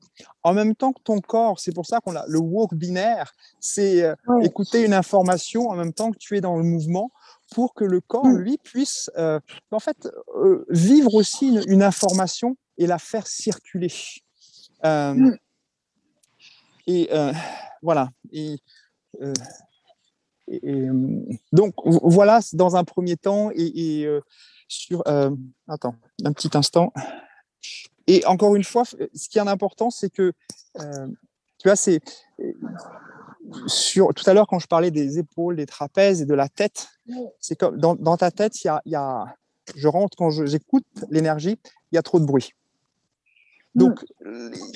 [0.44, 1.60] en même temps que ton corps.
[1.60, 4.06] C'est pour ça qu'on a le walk binaire, c'est
[4.44, 7.12] écouter une information en même temps que tu es dans le mouvement
[7.52, 8.38] pour que le corps, mmh.
[8.38, 13.92] lui, puisse euh, en fait euh, vivre aussi une, information et la faire circuler.
[14.86, 15.38] Euh, mmh.
[16.88, 17.10] Et
[17.84, 18.10] voilà.
[18.32, 18.58] Et,
[21.54, 24.08] donc voilà, dans un premier temps, et,
[24.68, 25.04] sur
[25.68, 26.92] attends un petit instant.
[28.08, 30.34] Et encore une fois, ce qui est important, c'est que
[30.76, 32.02] tu vois, c'est
[33.68, 36.90] sur, tout à l'heure, quand je parlais des épaules, des trapèzes et de la tête,
[37.40, 39.36] c'est comme dans, dans, ta tête, il y a, y a,
[39.76, 41.60] je rentre quand j'écoute l'énergie,
[41.92, 42.54] il y a trop de bruit.
[43.74, 44.06] Donc,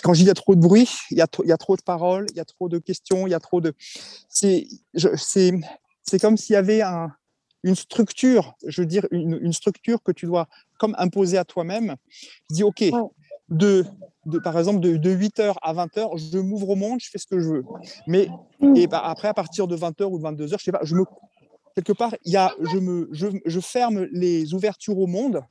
[0.04, 1.58] quand je dis il y a trop de bruit, il y a, il y a
[1.58, 3.74] trop de paroles, il y a trop de questions, il y a trop de.
[4.30, 4.68] C'est,
[6.22, 7.12] comme s'il y avait un,
[7.64, 11.96] une structure, je veux dire, une, une, structure que tu dois comme imposer à toi-même.
[12.50, 12.84] Dis, OK,
[13.50, 13.86] de,
[14.26, 17.28] de, par exemple, de, de 8h à 20h, je m'ouvre au monde, je fais ce
[17.28, 17.64] que je veux.
[18.08, 18.30] Mais
[18.76, 21.04] et bah, après, à partir de 20h ou de 22h, je sais pas, je me,
[21.76, 25.42] quelque part, il y a, je, me, je, je ferme les ouvertures au monde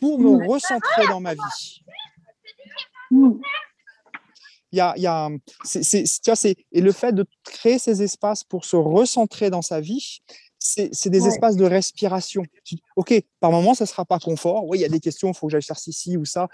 [0.00, 1.82] pour me recentrer dans ma vie.
[4.72, 5.28] Il y a, il y a
[5.64, 9.48] c'est, c'est, tu vois, c'est, et le fait de créer ces espaces pour se recentrer
[9.48, 10.18] dans sa vie,
[10.92, 11.28] c'est, des Ouais.
[11.28, 12.42] espaces de respiration.
[12.96, 14.66] Ok, par moment, ça sera pas confort.
[14.66, 16.48] Oui, il y a des questions, il faut que j'aille faire ci ou ça.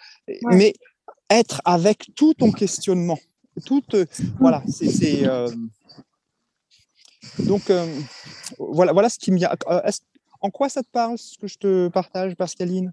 [0.44, 0.74] Mais
[1.30, 3.18] être avec tout ton questionnement,
[3.64, 4.04] tout, euh,
[4.38, 5.48] voilà, c'est, euh,
[7.38, 7.86] donc euh,
[8.58, 9.50] voilà, voilà ce qui me vient.
[10.40, 12.92] En quoi ça te parle ce que je te partage, Pascaline?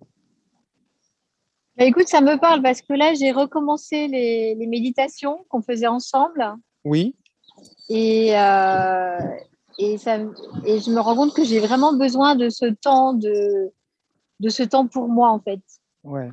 [1.76, 5.88] Bah, écoute, ça me parle parce que là, j'ai recommencé les, les méditations qu'on faisait
[5.88, 6.46] ensemble
[6.84, 7.16] Oui,
[7.90, 9.20] et, euh,
[9.80, 10.18] et, ça,
[10.66, 13.72] et je me rends compte que j'ai vraiment besoin de ce temps de,
[14.40, 15.62] de ce temps pour moi en fait.
[16.04, 16.30] ouais,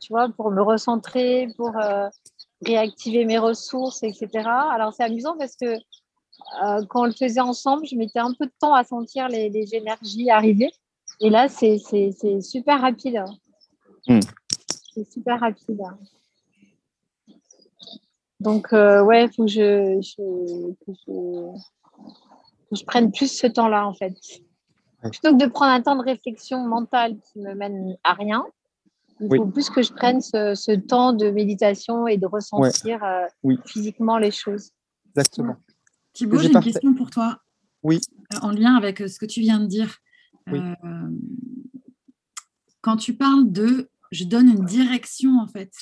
[0.00, 2.08] tu vois, pour me recentrer, pour euh,
[2.64, 4.28] réactiver mes ressources, etc.
[4.48, 5.66] Alors, c'est amusant parce que
[6.64, 9.48] euh, quand on le faisait ensemble, je mettais un peu de temps à sentir les,
[9.48, 10.70] les énergies arriver.
[11.20, 13.16] Et là, c'est c'est- c'est super rapide.
[13.18, 13.32] hein.
[14.08, 14.20] Hmm.
[14.94, 15.80] C'est super rapide.
[15.86, 15.98] hein.
[18.40, 21.58] Donc, euh, ouais, il faut que je, je- que je-
[22.72, 24.14] je prenne plus ce temps-là, en fait.
[25.02, 25.10] Ouais.
[25.10, 28.44] Plutôt que de prendre un temps de réflexion mentale qui me mène à rien,
[29.20, 29.38] il Oui.
[29.38, 33.58] faut plus que je prenne ce, ce temps de méditation et de ressentir euh, Oui.
[33.66, 34.70] physiquement les choses.
[35.14, 35.56] exactement.
[36.12, 37.38] Thibaut, j'ai une question pour toi.
[37.82, 37.98] Oui.
[38.34, 39.96] Euh, En lien avec euh, ce que tu viens de dire.
[40.50, 40.58] Oui.
[40.60, 41.08] Euh,
[42.80, 45.72] quand tu parles de je donne une direction en fait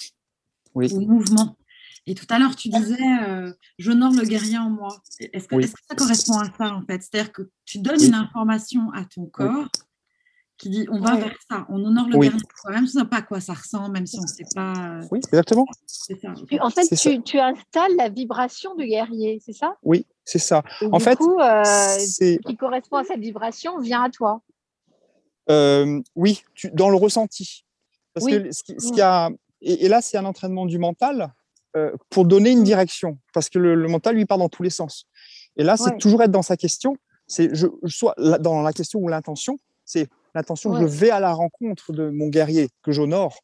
[0.75, 0.93] Oui.
[0.95, 1.57] au mouvement.
[2.07, 2.97] Et tout à l'heure, tu disais
[3.29, 4.89] euh, j'honore le guerrier en moi.
[5.21, 5.65] Est-ce que, Oui.
[5.65, 7.03] est-ce que ça correspond à ça en fait?
[7.03, 8.07] C'est-à-dire que tu donnes Oui.
[8.09, 9.69] une information à ton corps
[10.57, 12.27] qui dit on va vers ça, on honore le Oui.
[12.29, 14.19] guerrier en soi, même si on ne sait pas à quoi ça ressemble, même si
[14.19, 14.99] on ne sait pas.
[15.01, 15.67] euh, Oui, exactement.
[16.19, 16.35] ça.
[16.61, 19.77] en fait, tu, tu installes la vibration du guerrier, c'est ça?
[19.83, 20.63] Oui, c'est ça.
[20.83, 24.43] Et En du fait, coup, euh, ce qui correspond à cette vibration vient à toi.
[25.51, 27.65] euh, oui, tu, dans le ressenti.
[28.15, 28.33] Parce Oui.
[28.43, 29.31] que ce qui, ce qui a,
[29.63, 31.33] et, et là, c'est un entraînement du mental
[31.77, 34.71] euh, pour donner une direction, parce que le, le mental lui part dans tous les
[34.71, 35.07] sens.
[35.57, 35.99] Et là, c'est Ouais.
[35.99, 36.97] toujours être dans sa question.
[37.27, 39.57] C'est je, je- soit dans la question ou l'intention.
[39.85, 40.75] C'est l'intention.
[40.77, 40.91] Je Ouais.
[40.91, 43.39] vais à la rencontre de mon guerrier que j'honore.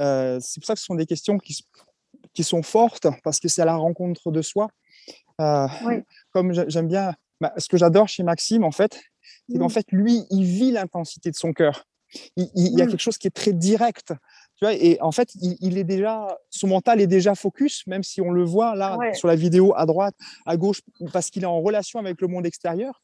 [0.00, 1.64] Euh, c'est pour ça que ce sont des questions qui,
[2.32, 4.68] qui sont fortes parce que c'est à la rencontre de soi.
[5.40, 6.04] Euh, Ouais.
[6.32, 9.00] Comme j'ai- j'aime bien, bah, ce que j'adore chez Maxime, en fait,
[9.48, 9.70] c'est qu'en Mm.
[9.70, 11.84] fait, lui, il vit l'intensité de son cœur.
[12.36, 12.90] Il, il- il y a Mm.
[12.90, 14.12] quelque chose qui est très direct.
[14.56, 18.02] Tu vois, et en fait, il, il est déjà, son mental est déjà focus, même
[18.04, 19.12] si on le voit là Ouais.
[19.14, 20.14] sur la vidéo à droite,
[20.46, 20.80] à gauche,
[21.12, 23.02] parce qu'il est en relation avec le monde extérieur.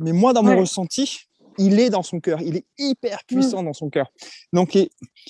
[0.00, 0.60] Mais moi, dans mon Ouais.
[0.60, 1.20] ressenti,
[1.56, 2.40] il est dans son cœur.
[2.42, 4.10] Il est hyper puissant dans son cœur.
[4.52, 4.76] Donc,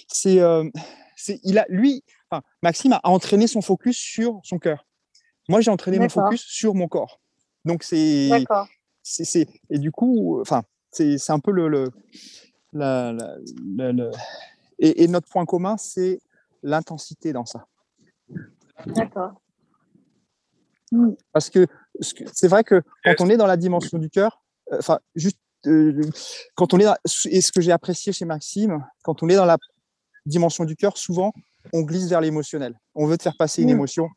[0.08, 0.64] c'est, euh,
[1.16, 4.86] c'est, il a, lui, enfin, Maxime a entraîné son focus sur son cœur.
[5.48, 7.20] Moi, j'ai entraîné mon focus sur mon corps.
[7.64, 8.30] Donc, c'est,
[9.02, 11.90] c'est, et du coup, enfin, c'est, un peu le, le,
[12.72, 13.36] la- la-
[13.76, 14.10] la- le-
[14.78, 16.20] et, et notre point commun, c'est
[16.62, 17.66] l'intensité dans ça.
[18.86, 19.40] D'accord.
[21.32, 21.66] Parce que
[22.00, 24.98] ce que- c'est vrai que quand on est dans la dimension du cœur, euh, enfin,
[25.14, 26.00] juste euh,
[26.54, 26.94] quand on est dans,
[27.30, 29.58] et ce que j'ai apprécié chez Maxime, quand on est dans la
[30.24, 31.32] dimension du cœur, souvent
[31.72, 32.78] on glisse vers l'émotionnel.
[32.94, 33.72] On veut te faire passer une Mm.
[33.72, 34.08] émotion.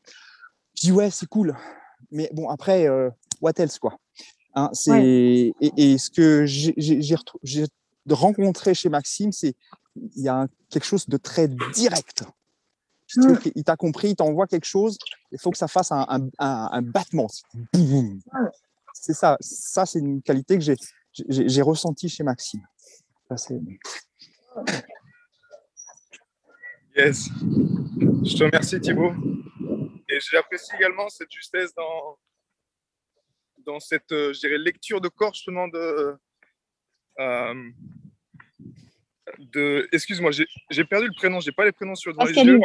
[0.75, 1.55] Je dis ouais, c'est cool,
[2.11, 3.09] mais bon après, euh,
[3.41, 3.97] what else quoi?
[4.55, 5.53] Hein, c'est Ouais.
[5.61, 6.75] et, et ce que j'ai-
[8.05, 9.55] j'ai rencontré chez Maxime, c'est
[9.95, 12.23] il y a un- quelque chose de très direct.
[13.07, 13.23] Je Mm.
[13.23, 14.97] trouve qu'il t'a compris, il t'envoie quelque chose,
[15.31, 17.27] il faut que ça fasse un, un- un- un battement.
[18.93, 20.75] C'est ça, ça c'est une qualité que j'ai
[21.13, 22.65] j'ai j'ai ressenti chez Maxime.
[23.35, 23.53] Ça,
[26.97, 27.29] Yes.
[28.23, 29.11] Je te remercie Thibaut.
[30.09, 32.17] Et j'apprécie également cette justesse dans,
[33.65, 36.15] dans cette euh, je dirais, lecture de corps justement de.
[37.19, 37.69] Euh,
[39.39, 42.59] de Excuse-moi, j'ai perdu le prénom, j'ai pas les prénoms sur devant les yeux.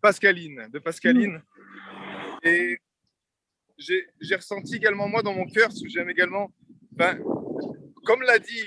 [0.00, 0.68] Pascaline.
[0.72, 1.42] De Pascaline.
[2.42, 2.78] Et
[3.78, 6.52] j'ai ressenti également moi dans mon cœur, ce que j'aime également,
[6.92, 7.18] ben,
[8.04, 8.64] comme l'a dit,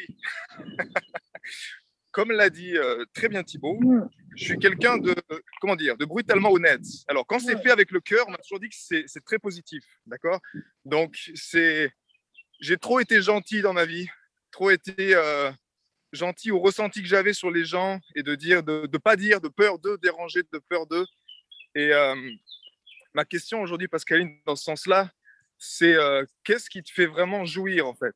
[2.12, 4.10] comme l'a dit euh, très bien Thibaut, Mm.
[4.36, 5.14] je suis quelqu'un de,
[5.60, 6.86] comment dire, de brutalement honnête.
[7.08, 9.40] Alors quand c'est fait avec le cœur, on m'a toujours dit que c'est c'est très
[9.40, 10.40] positif, d'accord?
[10.86, 11.92] Donc c'est,
[12.62, 14.08] j'ai trop été gentil dans ma vie,
[14.52, 15.52] trop été euh,
[16.14, 19.42] gentil au ressenti que j'avais sur les gens et de dire, de ne pas dire,
[19.42, 21.06] de peur de déranger, de peur d'eux.
[21.76, 22.16] Et euh,
[23.14, 25.10] ma question aujourd'hui, Pascaline, dans ce sens-là,
[25.58, 28.16] c'est euh, qu'est-ce qui te fait vraiment jouir en fait?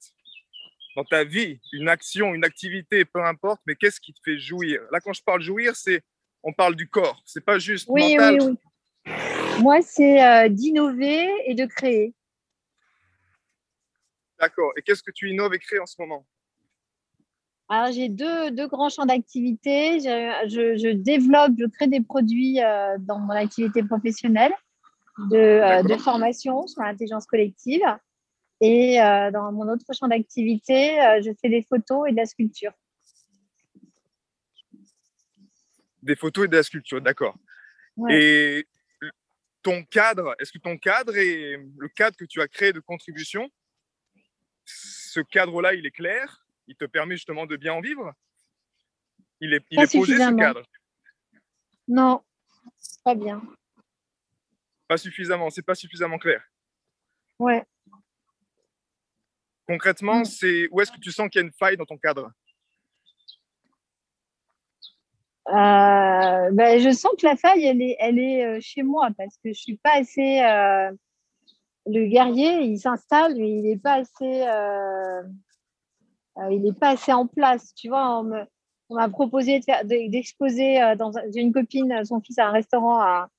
[0.96, 4.82] Dans ta vie, une action, une activité, peu importe, mais qu'est-ce qui te fait jouir?
[4.92, 6.02] Là, quand je parle jouir, c'est
[6.44, 8.38] on parle du corps, c'est pas juste oui, mental.
[8.40, 9.14] Oui, oui.
[9.62, 12.14] Moi, c'est euh, d'innover et de créer.
[14.46, 14.72] D'accord.
[14.78, 16.24] Et qu'est-ce que tu innoves et crées en ce moment?
[17.68, 20.00] Alors, j'ai deux, deux, grands champs d'activité.
[20.00, 24.54] Je, je, développe, je crée des produits euh, dans mon activité professionnelle
[25.32, 27.82] de, euh, de formation sur l'intelligence collective.
[28.62, 32.74] Et euh, dans mon autre champ d'activité, je fais des photos et de la sculpture.
[36.04, 37.36] Des photos et de la sculpture, d'accord.
[37.98, 38.14] Ouais.
[38.14, 38.68] Et
[39.64, 43.50] ton cadre, est-ce que ton cadre et le cadre que tu as créé de contribution,
[44.66, 48.14] ce cadre-là, il est clair Il te permet justement de bien en vivre
[49.40, 50.64] Il est, il Pas est posé ce cadre
[51.88, 52.24] Non,
[53.04, 53.42] pas bien.
[54.88, 56.44] Pas suffisamment, c'est pas suffisamment clair.
[57.40, 57.64] Ouais.
[59.68, 60.26] Concrètement, Mm.
[60.26, 62.32] c'est où est-ce que tu sens qu'il y a une faille dans ton cadre?
[65.48, 69.36] Euh, ben, je sens que la faille, elle est, elle est euh, chez moi parce
[69.38, 70.42] que je suis pas assez.
[70.42, 70.92] euh,
[71.88, 74.44] le guerrier, il s'installe, mais il n'est pas assez.
[74.48, 75.22] euh,
[76.38, 77.74] euh, il n'est pas assez en place.
[77.76, 80.96] Tu vois, on m'a proposé de de- d'exposer euh,
[81.34, 83.30] J'ai une copine, son fils a un restaurant à,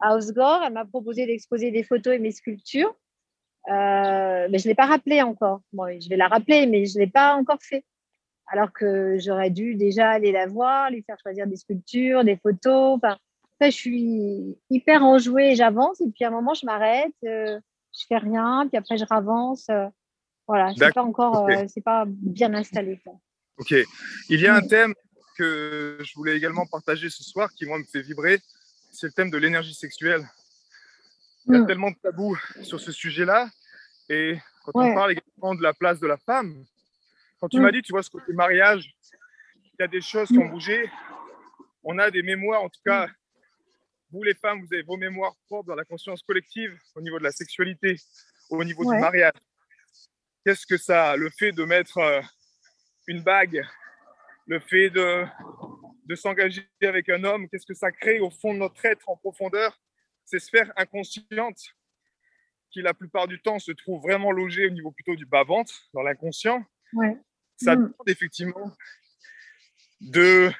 [0.00, 0.62] à Osgore.
[0.66, 2.94] Elle m'a proposé d'exposer des photos et mes sculptures.
[3.68, 5.60] Mais je ne l'ai pas rappelé encore.
[5.72, 7.84] Bon, je vais la rappeler, mais je ne l'ai pas encore fait
[8.48, 12.96] alors que j'aurais dû déjà aller la voir, lui faire choisir des sculptures, des photos.
[12.96, 13.16] Enfin,
[13.62, 17.14] je suis hyper enjouée, j'avance, et puis à un moment, je m'arrête,
[17.98, 19.68] je fais rien, puis après, je ravance.
[19.70, 19.86] euh,
[20.46, 23.00] voilà, c'est pas encore, euh, c'est pas bien installé.
[23.02, 23.14] quoi.
[23.56, 23.74] Ok.
[24.28, 24.94] Il y a un thème
[25.38, 28.40] que je voulais également partager ce soir qui, moi, me fait vibrer.
[28.90, 30.28] C'est le thème de l'énergie sexuelle.
[31.46, 31.66] Il y a Mm.
[31.66, 33.48] tellement de tabous sur ce sujet-là.
[34.08, 34.90] Et quand Ouais.
[34.90, 36.64] on parle également de la place de la femme,
[37.40, 37.62] quand tu Mm.
[37.62, 38.94] m'as dit, tu vois, ce côté mariage,
[39.56, 40.90] il y a des choses qui ont bougé.
[41.82, 43.08] On a des mémoires, en tout cas,
[44.14, 47.24] vous les femmes, vous avez vos mémoires propres dans la conscience collective au niveau de
[47.24, 47.96] la sexualité,
[48.50, 48.96] au niveau Ouais.
[48.96, 49.32] du mariage.
[50.44, 52.20] Qu'est-ce que ça, le fait de mettre euh,
[53.06, 53.62] une bague,
[54.46, 55.24] le fait de,
[56.06, 59.16] de s'engager avec un homme, qu'est-ce que ça crée au fond de notre être en
[59.16, 59.78] profondeur?
[60.26, 61.62] Ces sphères inconscientes
[62.70, 66.02] qui, la plupart du temps, se trouvent vraiment logées au niveau plutôt du bas-ventre, dans
[66.02, 66.64] l'inconscient.
[66.92, 67.16] Ouais.
[67.56, 67.78] Ça Mm.
[67.84, 68.76] demande effectivement
[70.00, 70.50] de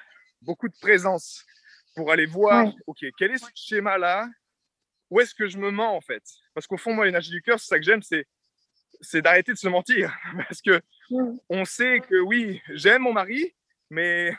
[0.43, 1.45] beaucoup de présence
[1.95, 2.73] pour aller voir, Ouais.
[2.87, 4.29] OK, quel est ce schéma-là?
[5.11, 6.23] Où est-ce que je me mens en fait?
[6.55, 8.27] Parce qu'au fond, moi, l'énergie du cœur, c'est ça que j'aime, c'est
[9.01, 10.17] c'est d'arrêter de se mentir.
[10.49, 10.81] Parce que
[11.51, 13.55] on sait que oui, j'aime mon mari,
[13.91, 14.35] mais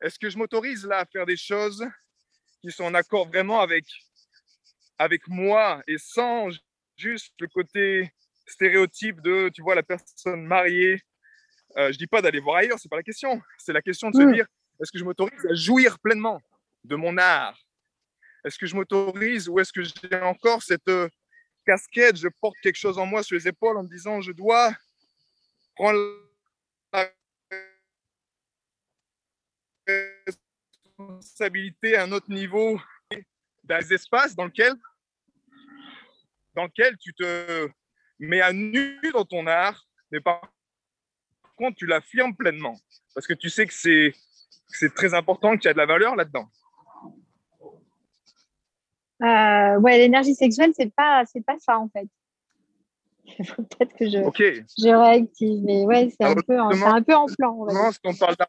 [0.00, 1.86] est-ce que je m'autorise là à faire des choses
[2.60, 3.84] qui sont en accord vraiment avec,
[4.98, 6.48] avec moi et sans
[6.96, 8.12] juste le côté
[8.46, 11.00] stéréotype de, tu vois, la personne mariée?
[11.76, 13.40] Euh, Je dis pas d'aller voir ailleurs, c'est pas la question.
[13.58, 14.32] C'est la question de se Mm.
[14.32, 14.46] dire,
[14.80, 16.40] est-ce que je m'autorise à jouir pleinement?
[16.84, 17.58] De mon art?
[18.44, 21.08] Est-ce que je m'autorise ou est-ce que j'ai encore cette euh,
[21.64, 24.74] casquette, je porte quelque chose en moi sur les épaules en me disant, je dois
[25.74, 25.98] prendre
[26.92, 27.10] la
[29.86, 32.80] responsabilité à un autre niveau
[33.68, 34.74] les espaces dans lesquels,
[36.54, 37.68] dans lequel tu te
[38.18, 40.40] mets à nu dans ton art, mais par
[41.56, 42.78] contre, tu l'affirmes pleinement.
[43.14, 44.12] Parce que tu sais que c'est,
[44.68, 46.50] c'est très important, qu'il y a de la valeur là-dedans.
[49.22, 52.08] Euh, ouais, l'énergie sexuelle, c'est pas, c'est pas ça en fait.
[53.38, 54.42] Il faut peut-être que je, Ok.
[54.42, 57.66] je réactive, mais ouais, c'est un, Alors, peu en- un peu en plan.
[57.66, 57.74] dire.
[57.74, 58.48] Non, si on parle d'ar-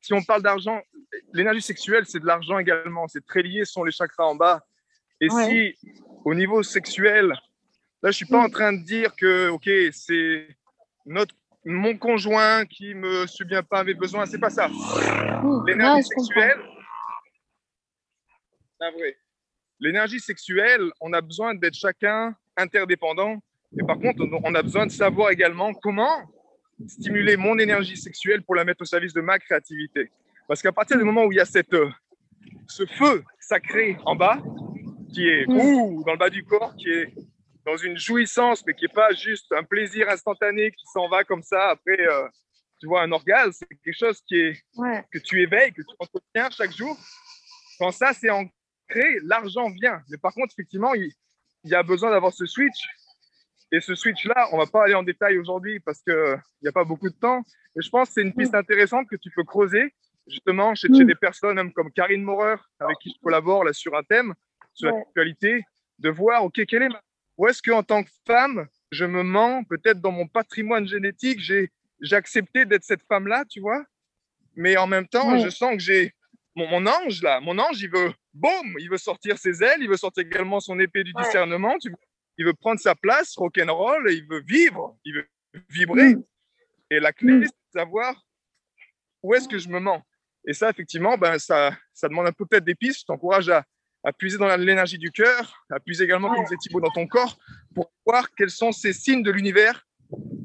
[0.00, 0.80] si on parle d'argent,
[1.32, 3.08] l'énergie sexuelle, c'est de l'argent également.
[3.08, 4.64] C'est très lié, ce sont les chakras en bas.
[5.20, 5.74] Et Ouais.
[5.74, 5.88] si,
[6.24, 7.28] au niveau sexuel,
[8.02, 8.44] là, je suis pas Mm.
[8.44, 10.46] en train de dire que, OK, c'est
[11.06, 14.68] notre, mon conjoint qui me subvient pas à mes besoins, c'est pas ça.
[14.68, 15.64] Mm.
[15.66, 16.40] L'énergie comprends.
[18.80, 19.16] Vrai.
[19.80, 23.36] L'énergie sexuelle, on a besoin d'être chacun interdépendant.
[23.72, 26.16] Mais par contre, on- a besoin de savoir également comment
[26.86, 30.10] stimuler mon énergie sexuelle pour la mettre au service de ma créativité.
[30.48, 31.90] Parce qu'à partir du moment où il y a cette, euh,
[32.68, 34.42] ce feu sacré en bas,
[35.12, 35.60] qui est Mm.
[35.60, 37.12] ouh, dans le bas du corps, qui est
[37.64, 41.42] dans une jouissance, mais qui n'est pas juste un plaisir instantané qui s'en va comme
[41.42, 42.28] ça après, euh,
[42.80, 45.04] tu vois, un orgasme, c'est quelque chose qui est, Ouais.
[45.10, 46.96] que tu éveilles, que tu entretiens chaque jour.
[47.78, 48.30] Quand ça, c'est
[49.22, 50.00] l'argent vient.
[50.08, 51.10] Mais par contre, effectivement, il,
[51.64, 52.88] il y a besoin d'avoir ce switch.
[53.72, 56.84] Et ce switch-là, on va pas aller en détail aujourd'hui parce qu'il n'y a pas
[56.84, 57.42] beaucoup de temps.
[57.74, 59.92] Mais je pense que c'est une piste intéressante que tu peux creuser
[60.28, 61.06] justement chez, chez Mm.
[61.06, 64.34] des personnes même comme Karine Maurer, avec qui je collabore là, sur un thème,
[64.74, 64.98] sur Ouais.
[64.98, 65.62] l'actualité,
[65.98, 67.00] de voir, OK, quelle est ma,
[67.38, 71.70] Ou est-ce qu'en tant que femme, je me mens, peut-être dans mon patrimoine génétique, j'ai
[72.12, 73.84] accepté d'être cette femme-là, tu vois?
[74.54, 76.14] Mais en même temps, je sens que j'ai
[76.56, 79.88] mon, mon, ange, là, mon ange, il veut, boum, il veut sortir ses ailes, il
[79.88, 81.98] veut sortir également son épée du discernement, tu vois
[82.38, 85.28] il veut prendre sa place, rock'n'roll, il veut vivre, il veut
[85.70, 86.14] vibrer.
[86.14, 86.24] Mm.
[86.90, 88.22] Et la clé, c'est de savoir
[89.22, 90.02] où est-ce que je me mens.
[90.46, 93.00] Et ça, effectivement, ben, ça, ça demande un peu peut-être des pistes.
[93.00, 93.64] Je t'encourage à,
[94.04, 97.36] à, puiser dans l'énergie du cœur, à puiser également, comme disait Thibaut, dans ton corps,
[97.74, 99.84] pour voir quels sont ces signes de l'univers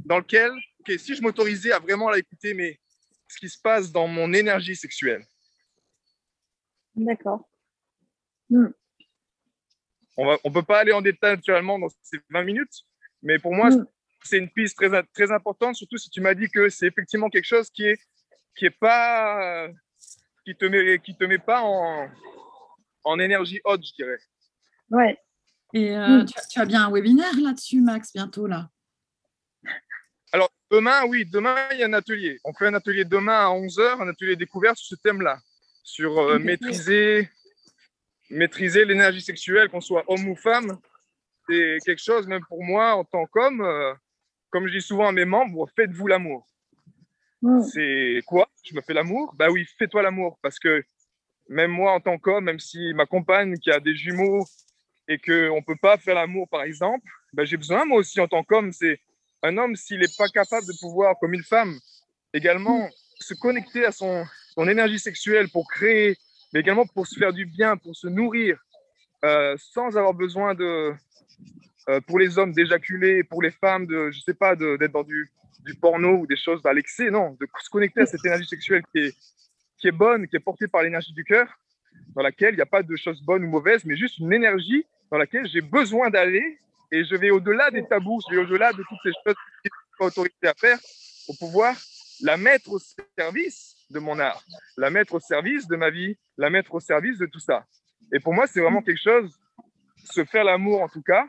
[0.06, 0.52] dans lequel,
[0.98, 2.80] si je m'autorisais à vraiment écouter, mais
[3.28, 5.24] ce qui se passe dans mon énergie sexuelle.
[6.96, 7.50] D'accord.
[8.50, 8.68] Mm.
[10.18, 12.84] On ne peut pas aller en détail naturellement dans ces 20 minutes,
[13.24, 13.88] mais pour moi, mm.
[14.24, 17.46] c'est une piste très, très importante, surtout si tu m'as dit que c'est effectivement quelque
[17.46, 18.00] chose qui est,
[18.56, 19.68] qui est pas,
[20.46, 22.10] qui te met, qui te met pas en,
[23.04, 24.20] en énergie haute, je dirais.
[24.90, 25.18] Ouais.
[25.74, 26.26] Et euh, mm.
[26.50, 28.70] tu, as, bien un webinaire là-dessus, Max, bientôt là.
[30.34, 32.40] Alors, demain, oui, demain, il y a un atelier.
[32.44, 35.40] On fait un atelier demain à 11h, un atelier découvert sur ce thème-là,
[35.84, 37.30] sur euh, maîtriser
[38.32, 40.78] maîtriser l'énergie sexuelle, qu'on soit homme ou femme,
[41.48, 43.94] c'est quelque chose, même pour moi, en tant qu'homme, euh,
[44.50, 46.48] comme je dis souvent à mes membres, faites-vous l'amour.
[47.42, 47.62] Mm.
[47.64, 48.50] C'est quoi?
[48.64, 49.34] Je me fais l'amour?
[49.38, 50.38] Bah oui, fais-toi l'amour.
[50.42, 50.84] Parce que
[51.50, 54.46] même moi, en tant qu'homme, même si ma compagne qui a des jumeaux
[55.08, 58.28] et qu'on ne peut pas faire l'amour, par exemple, bah, j'ai besoin, moi aussi, en
[58.28, 59.00] tant qu'homme, c'est
[59.44, 61.78] un homme, s'il n'est pas capable de pouvoir, comme une femme,
[62.34, 62.88] également
[63.20, 64.24] se connecter à son,
[64.54, 66.18] son énergie sexuelle pour créer
[66.54, 68.58] mais également pour se faire du bien, pour se nourrir,
[69.24, 70.94] euh, sans avoir besoin de,
[71.90, 75.30] euh, pour les hommes d'éjaculer, pour les femmes de, je sais pas, d'être dans du,
[75.80, 79.00] porno ou des choses à l'excès, non, de se connecter à cette énergie sexuelle qui
[79.00, 79.16] est,
[79.78, 81.48] qui est bonne, qui est portée par l'énergie du cœur,
[82.16, 84.86] dans laquelle il n'y a pas de choses bonnes ou mauvaises, mais juste une énergie
[85.12, 86.58] dans laquelle j'ai besoin d'aller
[86.92, 90.06] et je vais au-delà des tabous, je vais au-delà de toutes ces choses qui sont
[90.06, 90.80] autorisées à faire
[91.28, 91.76] pour pouvoir
[92.22, 92.80] la mettre au
[93.18, 94.44] service de mon art,
[94.78, 97.66] la mettre au service de ma vie, la mettre au service de tout ça.
[98.14, 99.38] Et pour moi, c'est vraiment quelque chose,
[100.04, 101.28] se faire l'amour en tout cas,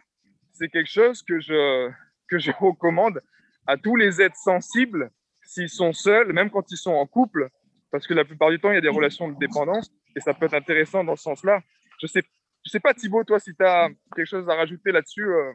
[0.53, 1.91] c'est quelque chose que je,
[2.29, 3.21] que je recommande
[3.67, 5.11] à tous les êtres sensibles
[5.45, 7.49] s'ils sont seuls, même quand ils sont en couple,
[7.91, 10.35] parce que la plupart du temps, il y a des relations de dépendance et ça
[10.35, 11.61] peut être intéressant dans ce sens-là.
[12.01, 12.23] Je sais,
[12.65, 15.27] je sais pas, Thibaut, toi, si tu as quelque chose à rajouter là-dessus.
[15.27, 15.53] Euh,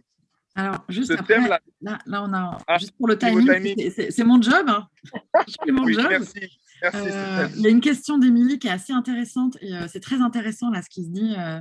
[0.55, 4.67] alors, juste après, là, là, on a, ah, juste pour le timing, c'est mon job.
[4.67, 4.87] Hein.
[5.67, 6.07] mon oui, job.
[6.09, 6.59] Merci.
[6.83, 10.21] Euh, il y a une question d'Émilie qui est assez intéressante et euh, c'est très
[10.21, 11.33] intéressant là ce qui se dit.
[11.37, 11.59] Euh,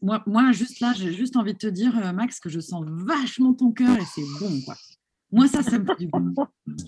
[0.00, 3.54] moi, moi, juste là, j'ai juste envie de te dire, Max, que je sens vachement
[3.54, 4.60] ton cœur et c'est bon.
[4.64, 4.74] Quoi.
[5.30, 6.32] Moi, ça, ça me fait du bien.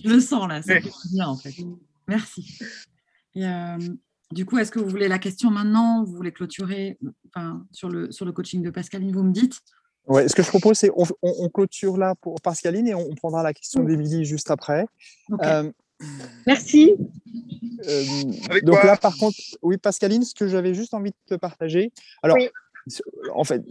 [0.03, 0.83] Je le sens là, c'est
[1.13, 1.55] bien en fait.
[2.09, 2.59] Merci.
[4.33, 6.03] du coup, est-ce que vous voulez la question maintenant?
[6.03, 6.99] Vous voulez clôturer?
[7.29, 9.61] Enfin, sur, le, sur le coaching de Pascaline Vous me dites
[10.07, 13.43] Ouais, ce que je propose, c'est on, on, clôture là pour Pascaline et on, prendra
[13.43, 14.87] la question d'Émilie juste après.
[16.47, 16.95] Merci.
[17.89, 21.93] Euh, donc là, par contre, oui, Pascaline, ce que j'avais juste envie de te partager.
[22.23, 22.37] Alors,
[23.35, 23.63] en fait,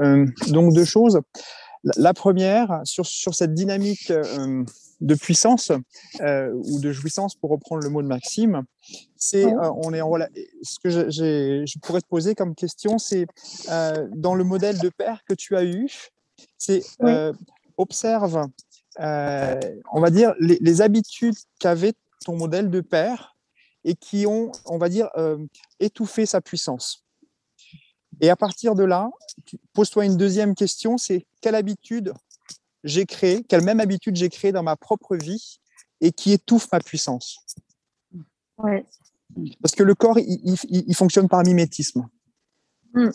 [0.00, 1.20] euh, donc deux choses.
[1.96, 4.62] La, première, sur, sur cette dynamique euh,
[5.00, 5.72] de puissance
[6.20, 8.64] ou de jouissance, pour reprendre le mot de Maxime,
[9.16, 10.12] c'est on est en
[10.62, 13.26] Ce que je pourrais te poser comme question, c'est
[14.14, 15.88] dans le modèle de père que tu as eu,
[16.58, 16.82] c'est
[17.78, 18.46] observe
[18.98, 19.60] euh,
[19.92, 21.92] on va dire, les, habitudes qu'avait
[22.24, 23.36] ton modèle de père
[23.84, 25.38] et qui ont, on va dire, euh,
[25.78, 27.04] étouffé sa puissance.
[28.20, 29.10] Et à partir de là,
[29.72, 32.12] pose-toi une deuxième question, c'est quelle habitude
[32.84, 35.60] j'ai créée, quelle même habitude j'ai créée dans ma propre vie
[36.00, 37.38] et qui étouffe ma puissance?
[39.62, 42.08] Parce que le corps, il, fonctionne par mimétisme.
[42.92, 43.10] Mm.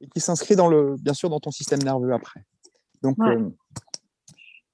[0.00, 2.44] Et qui s'inscrit dans le, bien sûr, dans ton système nerveux après.
[3.02, 3.50] Donc, euh,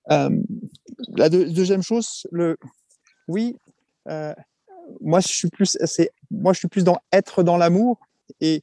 [0.08, 2.56] la deuxième chose, le
[3.28, 3.56] oui,
[4.08, 4.34] euh,
[5.00, 5.78] moi je suis plus,
[6.30, 7.98] moi je suis plus dans être dans l'amour
[8.40, 8.62] et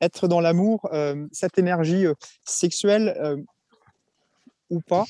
[0.00, 2.04] être dans l'amour, euh, cette énergie
[2.44, 3.44] sexuelle
[4.70, 5.04] ou pas,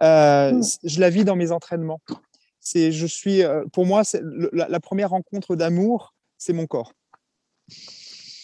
[0.00, 2.00] je la vis dans mes entraînements.
[2.60, 3.42] C'est, je suis,
[3.72, 6.92] pour moi, c'est la, première rencontre d'amour, c'est mon corps.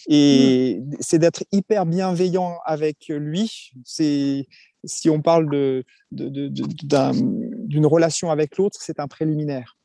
[0.07, 3.71] Et c'est d'être hyper bienveillant avec lui.
[3.85, 4.47] C'est
[4.85, 9.77] si on parle de, d'une relation avec l'autre, c'est un préliminaire.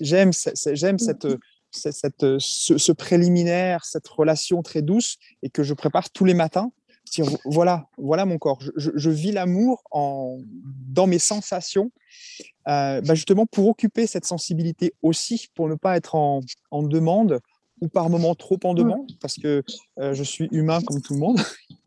[0.00, 0.30] J'aime,
[0.72, 1.26] j'aime cette,
[1.70, 6.70] cette, ce, préliminaire, cette relation très douce et que je prépare tous les matins.
[7.44, 8.58] Voilà, voilà mon corps.
[8.76, 10.40] Je, vis l'amour en,
[10.88, 11.92] dans mes sensations,
[12.66, 17.40] euh, bah, justement pour occuper cette sensibilité aussi, pour ne pas être en, en demande
[17.84, 19.62] ou par moments trop en demande, parce que
[19.98, 21.38] euh, je suis humain comme tout le monde.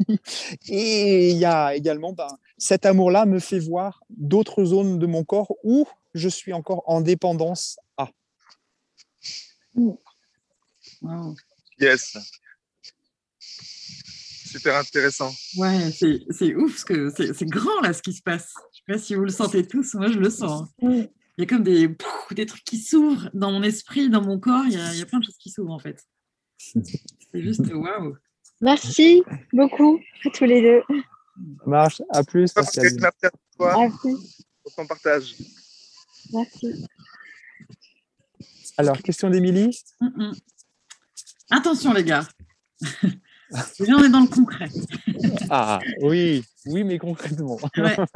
[0.70, 2.28] Et il y a également, ben,
[2.60, 7.02] cet amour-là me fait voir d'autres zones de mon corps où je suis encore en
[7.02, 8.10] dépendance à.
[9.76, 11.36] Wow.
[11.80, 12.16] Yes.
[13.40, 15.34] Super intéressant.
[15.58, 18.54] Ouais, c'est c'est ouf, parce que c'est c'est grand là ce qui se passe.
[18.72, 20.70] Je sais pas si vous le sentez tous, moi je le sens.
[20.82, 21.04] Mm.
[21.38, 21.88] Il y a comme des,
[22.32, 25.02] des trucs qui s'ouvrent dans mon esprit, dans mon corps, il y a, il y
[25.02, 26.04] a plein de choses qui s'ouvrent en fait.
[26.58, 26.82] C'est
[27.42, 28.16] juste waouh.
[28.62, 29.22] Merci
[29.54, 30.82] beaucoup à tous les deux.
[30.90, 32.02] Ça marche.
[32.10, 32.52] À plus.
[32.56, 33.12] Merci à
[33.56, 34.16] toi plus.
[34.64, 35.36] pour ton partage.
[36.34, 36.86] Merci.
[38.78, 39.80] Alors, question d'Émilie.
[40.02, 40.36] Mm, mm.
[41.52, 42.28] Attention les gars.
[43.50, 44.70] Là on est dans le concret.
[45.50, 47.58] Ah, oui, oui, mais concrètement.
[47.78, 47.98] Ouais.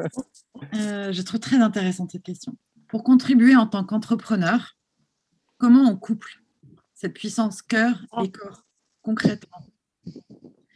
[0.75, 2.55] Euh, je trouve très intéressante cette question.
[2.91, 4.77] Pour contribuer en tant qu'entrepreneur,
[5.57, 6.41] comment on couple
[6.93, 8.65] cette puissance cœur et corps
[9.01, 9.65] concrètement?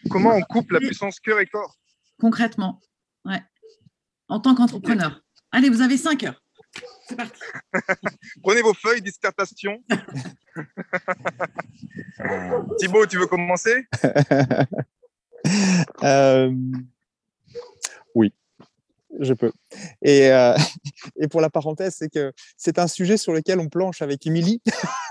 [0.09, 1.77] Comment on coupe la puissance cœur et corps?
[2.19, 2.81] Concrètement,
[3.25, 3.43] ouais.
[4.27, 5.21] En tant qu'entrepreneur.
[5.51, 6.41] Allez, vous avez 5 heures.
[7.07, 7.39] C'est parti.
[8.43, 9.81] Prenez vos feuilles, dissertation.
[12.79, 13.87] Thibaut, tu veux commencer?
[16.01, 16.51] Euh,
[18.15, 18.33] oui,
[19.19, 19.51] je peux.
[20.01, 20.55] Et, euh,
[21.19, 24.61] et pour la parenthèse, c'est que c'est un sujet sur lequel on planche avec Émilie.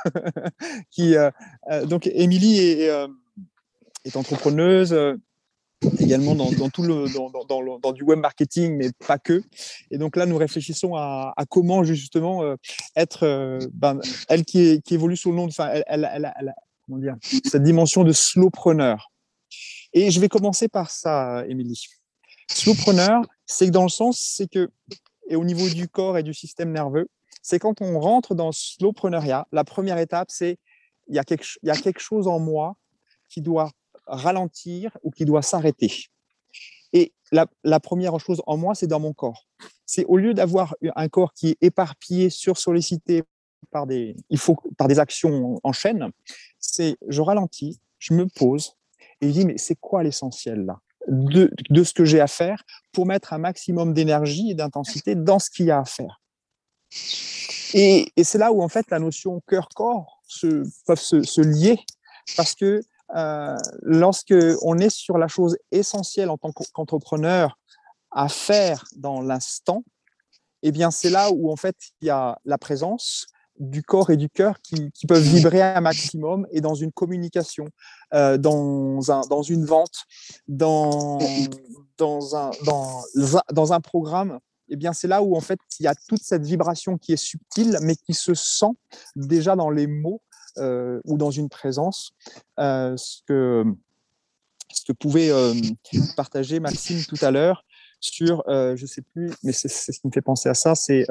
[0.99, 1.31] euh,
[1.71, 2.91] euh, donc, Émilie est,
[4.15, 4.95] entrepreneuse.
[5.99, 9.43] également dans, tout le dans, dans- du web marketing mais pas que
[9.91, 12.43] et donc là nous réfléchissons à, comment justement
[12.97, 16.55] être ben, elle qui, évolue sous le nom de enfin elle a-
[16.87, 19.11] comment dire cette dimension de slowpreneur
[19.95, 21.87] et je vais commencer par ça, Émilie.
[22.51, 24.71] Slowpreneur, c'est que dans le sens, c'est que,
[25.29, 27.09] et au niveau du corps et du système nerveux,
[27.43, 30.59] c'est quand on rentre dans le slowpreneuriat, la première étape, c'est
[31.09, 32.77] il y, a quelque, y a quelque chose en moi
[33.29, 33.71] qui doit
[34.07, 36.07] ralentir ou qui doit s'arrêter.
[36.95, 39.47] Et la, la première chose en moi, c'est dans mon corps.
[39.85, 43.25] C'est au lieu d'avoir un corps qui est éparpillé, sursollicité
[43.71, 46.11] par des, il faut, par des actions en chaîne,
[46.59, 48.77] c'est je ralentis, je me pose,
[49.21, 50.81] et je dis, mais c'est quoi l'essentiel là?
[51.09, 55.39] De, de ce que j'ai à faire pour mettre un maximum d'énergie et d'intensité dans
[55.39, 56.21] ce qu'il y a à faire.
[57.75, 61.81] Et, et c'est là où en fait la notion cœur-corps se, peuvent se, lier
[62.37, 62.83] parce que
[63.17, 67.59] euh, lorsque on est sur la chose essentielle en tant qu'entrepreneur
[68.13, 69.83] à faire dans l'instant,
[70.63, 73.27] eh bien c'est là où en fait il y a la présence
[73.59, 77.67] du corps et du cœur qui, peuvent vibrer un maximum et dans une communication,
[78.13, 80.05] euh, dans, un, dans une vente,
[80.49, 81.19] dans,
[81.99, 82.51] dans, un,
[83.53, 86.45] dans, un programme, eh bien c'est là où en fait il y a toute cette
[86.45, 88.73] vibration qui est subtile mais qui se sent
[89.15, 90.23] déjà dans les mots
[90.59, 92.13] euh, ou dans une présence,
[92.59, 93.65] euh, ce, que,
[94.73, 95.31] ce que pouvait
[96.17, 97.65] partager Maxime tout à l'heure
[98.01, 101.07] sur, je sais plus, mais c'est ce qui me fait penser à ça, c'est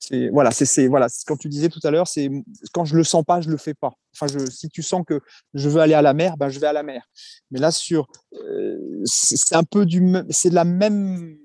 [0.00, 2.30] c'est voilà, c'est voilà, quand tu disais tout à l'heure, c'est
[2.72, 3.92] quand je le sens pas, je le fais pas.
[4.14, 5.20] Enfin, si tu sens que
[5.54, 7.04] je veux aller à la mer, ben je vais à la mer.
[7.50, 11.36] Mais là sur, euh, c'est un peu du, c'est la même,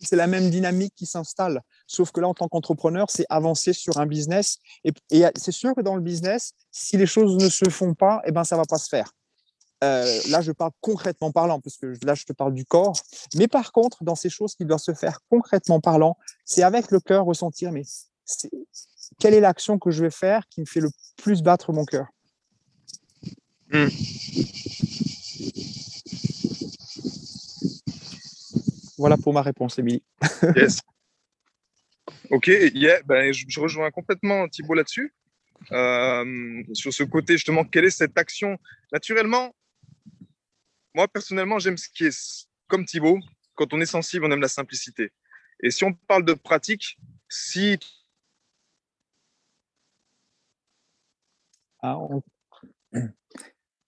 [0.00, 1.62] c'est la même dynamique qui s'installe.
[1.86, 4.58] Sauf que là, en tant qu'entrepreneur, c'est avancer sur un business.
[4.84, 8.20] Et, et c'est sûr que dans le business, si les choses ne se font pas,
[8.26, 9.10] eh ben ça va pas se faire.
[9.84, 12.96] Euh, là, je parle concrètement parlant, parce que là, je te parle du corps.
[13.34, 17.00] Mais par contre, dans ces choses qui doivent se faire concrètement parlant, c'est avec le
[17.00, 17.82] cœur ressentir, mais
[19.18, 22.06] quelle est l'action que je vais faire qui me fait le plus battre mon cœur?
[23.70, 23.88] Hmm.
[28.98, 30.02] Voilà pour ma réponse, Émilie.
[30.56, 30.80] Yes.
[32.30, 35.12] Ok, yeah, ben, je, je rejoins complètement Thibaut là-dessus.
[35.72, 38.58] Euh, sur ce côté, justement, quelle est cette action?
[38.92, 39.54] Naturellement,
[40.96, 43.18] moi, personnellement, j'aime ce qui est comme Thibaut.
[43.54, 45.12] Quand on est sensible, on aime la simplicité.
[45.62, 47.78] Et si on parle de pratique, si
[51.82, 52.22] Ah, on-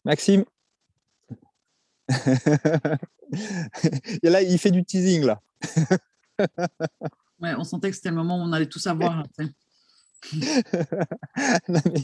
[0.04, 0.44] Maxime
[4.22, 5.40] Et là, il fait du teasing, là.
[7.40, 9.24] Ouais, on sentait que c'était le moment où on allait tout savoir.
[11.68, 12.02] Non, mais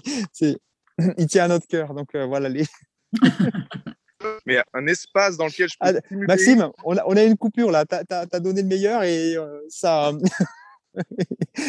[1.18, 2.48] il tient à notre cœur, donc euh, voilà.
[2.48, 2.64] Les...
[4.46, 7.70] mais un espace dans lequel je peux Ah, Maxime, on a, on a une coupure
[7.70, 7.84] là.
[7.86, 10.12] Tu as, donné le meilleur et euh, ça.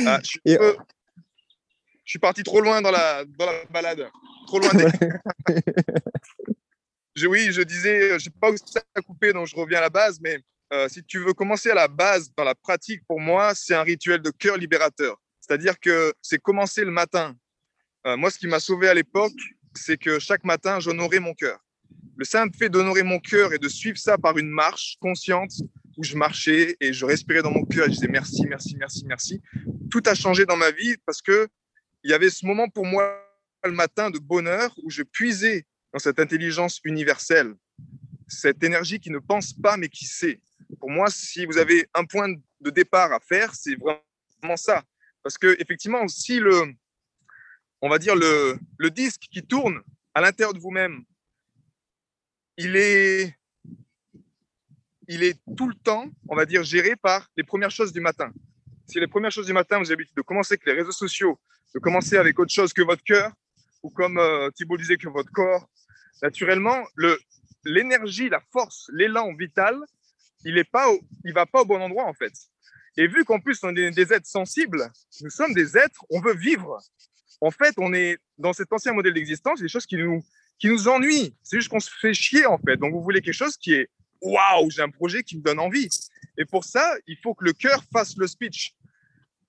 [0.06, 0.78] Ah, je, suis Et- un peu-
[2.03, 4.08] je suis parti trop loin dans la, dans la balade.
[4.45, 4.86] Trop loin des...
[7.16, 9.82] je, oui, je disais, je sais pas où ça a coupé, donc je reviens à
[9.82, 10.39] la base, mais
[10.74, 13.84] euh, si tu veux commencer à la base, dans la pratique, pour moi, c'est un
[13.84, 15.20] rituel de cœur libérateur.
[15.41, 17.36] C'est-à-dire que c'est commencer le matin.
[18.06, 19.34] Euh, moi, ce qui m'a sauvé à l'époque,
[19.74, 21.60] c'est que chaque matin, j'honorais mon cœur.
[22.18, 25.52] Le simple fait d'honorer mon cœur et de suivre ça par une marche consciente
[25.98, 29.06] où je marchais et je respirais dans mon cœur et je disais merci, merci, merci,
[29.06, 29.42] merci.
[29.90, 31.48] Tout a changé dans ma vie parce que
[32.04, 33.22] il y avait ce moment pour moi
[33.64, 37.54] le matin de bonheur où je puisais dans cette intelligence universelle,
[38.28, 40.40] cette énergie qui ne pense pas mais qui sait.
[40.80, 42.30] Pour moi, si vous avez un point
[42.62, 44.84] de départ à faire, c'est vraiment ça.
[45.24, 46.74] Parce que effectivement, si le,
[47.82, 49.82] on va dire le, le disque qui tourne
[50.14, 51.04] à l'intérieur de vous-même,
[52.58, 53.36] il est,
[55.08, 58.32] il est tout le temps, on va dire, géré par les premières choses du matin.
[58.88, 61.39] Si les premières choses du matin, vous avez l'habitude de commencer avec les réseaux sociaux,
[61.74, 63.32] de commencer avec autre chose que votre cœur,
[63.84, 65.68] ou comme euh, Thibault disait, que votre corps,
[66.22, 66.84] naturellement,
[67.64, 69.76] l'énergie, la force, l'élan vital,
[70.43, 70.88] il ne pas,
[71.24, 72.34] il va pas au bon endroit en fait.
[72.97, 74.89] Et vu qu'en plus on est des êtres sensibles,
[75.22, 76.80] nous sommes des êtres, on veut vivre.
[77.41, 80.24] En fait, on est dans cet ancien modèle d'existence, des choses qui nous,
[80.60, 81.36] qui nous ennuient.
[81.43, 82.78] C'est juste qu'on se fait chier en fait.
[82.78, 83.89] Donc vous voulez quelque chose qui est
[84.22, 85.89] waouh, j'ai un projet qui me donne envie.
[86.38, 88.76] Et pour ça, il faut que le cœur fasse le speech.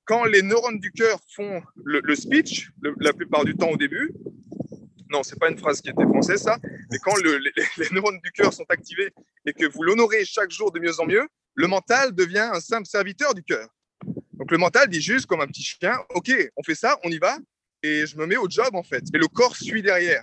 [0.05, 4.13] Quand les neurones du cœur font le, speech, la plupart du temps au début,
[5.11, 6.59] non, c'est pas une phrase qui était française, ça,
[6.91, 7.39] mais quand les,
[7.79, 9.13] les, neurones du cœur sont activés
[9.45, 12.87] et que vous l'honorez chaque jour de mieux en mieux, le mental devient un simple
[12.87, 13.69] serviteur du cœur.
[14.33, 17.19] Donc le mental dit juste comme un petit chien, ok, on fait ça, on y
[17.19, 17.39] va,
[17.83, 19.03] et je me mets au job en fait.
[19.15, 20.23] Et le corps suit derrière.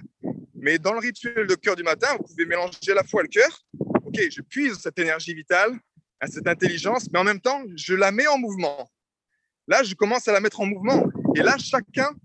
[0.64, 3.28] Mais dans le rituel de cœur du matin, vous pouvez mélanger à la fois le
[3.28, 3.66] cœur,
[4.05, 5.78] ok, je puise cette énergie vitale,
[6.26, 8.89] cette intelligence, mais en même temps, je la mets en mouvement.
[9.68, 11.05] Là, je commence à la mettre en mouvement.
[11.36, 12.16] Et là, chacun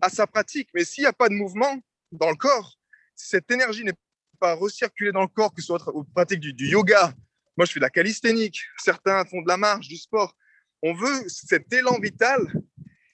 [0.00, 0.68] a sa pratique.
[0.74, 1.76] Mais s'il n'y a pas de mouvement
[2.12, 2.78] dans le corps,
[3.16, 3.98] cette énergie n'est
[4.38, 7.12] pas recirculée dans le corps, que ce soit aux pratiques du, du yoga,
[7.56, 10.36] moi je fais de la calisthénique, certains font de la marche, du sport.
[10.84, 12.38] On veut cet élan vital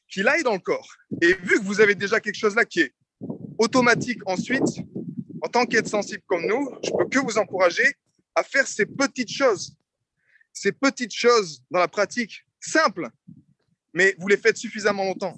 [0.08, 0.94] qu'il aille dans le corps.
[1.22, 2.92] Et vu que vous avez déjà quelque chose là qui est
[3.64, 4.80] automatique ensuite,
[5.42, 7.84] en tant qu'être sensible comme nous, je peux que vous encourager
[8.34, 9.76] à faire ces petites choses.
[10.52, 13.08] Ces petites choses dans la pratique, simples,
[13.92, 15.34] mais vous les faites suffisamment longtemps.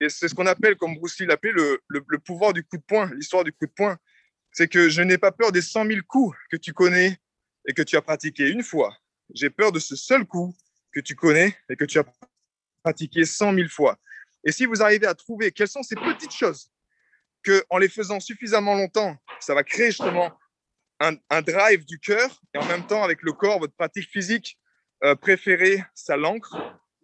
[0.00, 2.82] Et c'est ce qu'on appelle, comme Bruce Lee l'appelait, le, le, pouvoir du coup de
[2.82, 3.96] poing, l'histoire du coup de poing.
[4.52, 7.16] C'est que je n'ai pas peur des 100 000 coups que tu connais
[7.66, 8.94] et que tu as pratiqué une fois.
[9.32, 10.54] J'ai peur de ce seul coup
[10.92, 12.04] que tu connais et que tu as
[12.82, 13.98] pratiqué 100 000 fois.
[14.44, 16.72] Et si vous arrivez à trouver quelles sont ces petites choses
[17.42, 20.32] que, en les faisant suffisamment longtemps, ça va créer justement
[21.00, 24.58] un, un drive du cœur et en même temps avec le corps, votre pratique physique
[25.04, 26.56] euh, préférée, ça l'ancre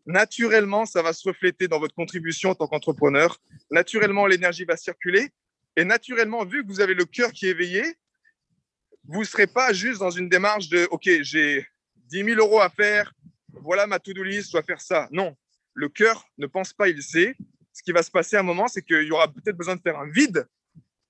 [0.08, 3.38] naturellement, ça va se refléter dans votre contribution en tant qu'entrepreneur.
[3.70, 5.28] Naturellement, l'énergie va circuler.
[5.76, 7.84] Et naturellement, vu que vous avez le cœur qui est éveillé,
[9.04, 11.66] vous ne serez pas juste dans une démarche de OK, j'ai
[12.06, 13.12] 10 000 euros à faire,
[13.62, 15.08] voilà ma to-do list, je dois faire ça.
[15.12, 15.36] Non,
[15.74, 17.36] le cœur ne pense pas, il sait.
[17.78, 19.80] Ce qui va se passer à un moment, c'est qu'il y aura peut-être besoin de
[19.80, 20.48] faire un vide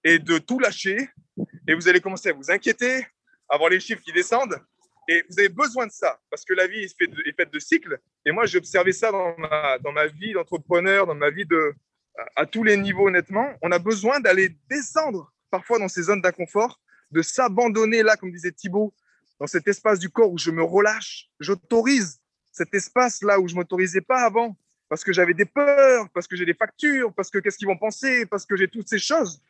[0.05, 1.09] et de tout lâcher.
[1.67, 3.07] Et vous allez commencer à vous inquiéter,
[3.49, 4.61] avoir les chiffres qui descendent.
[5.09, 6.95] Et vous avez besoin de ça parce que la vie est
[7.35, 7.99] faite de, cycles.
[8.27, 11.75] Et moi, j'ai observé ça dans ma, dans ma vie d'entrepreneur, dans ma vie de,
[12.37, 13.49] à, tous les niveaux, honnêtement.
[13.63, 16.79] On a besoin d'aller descendre parfois dans ces zones d'inconfort,
[17.11, 18.93] de s'abandonner là, comme disait Thibaut,
[19.41, 21.31] dans cet espace du corps où je me relâche.
[21.41, 22.21] J'autorise
[22.53, 24.55] cet espace là où je m'autorisais pas avant
[24.89, 27.77] parce que j'avais des peurs, parce que j'ai des factures, parce que qu'est-ce qu'ils vont
[27.77, 29.41] penser, parce que j'ai toutes ces choses.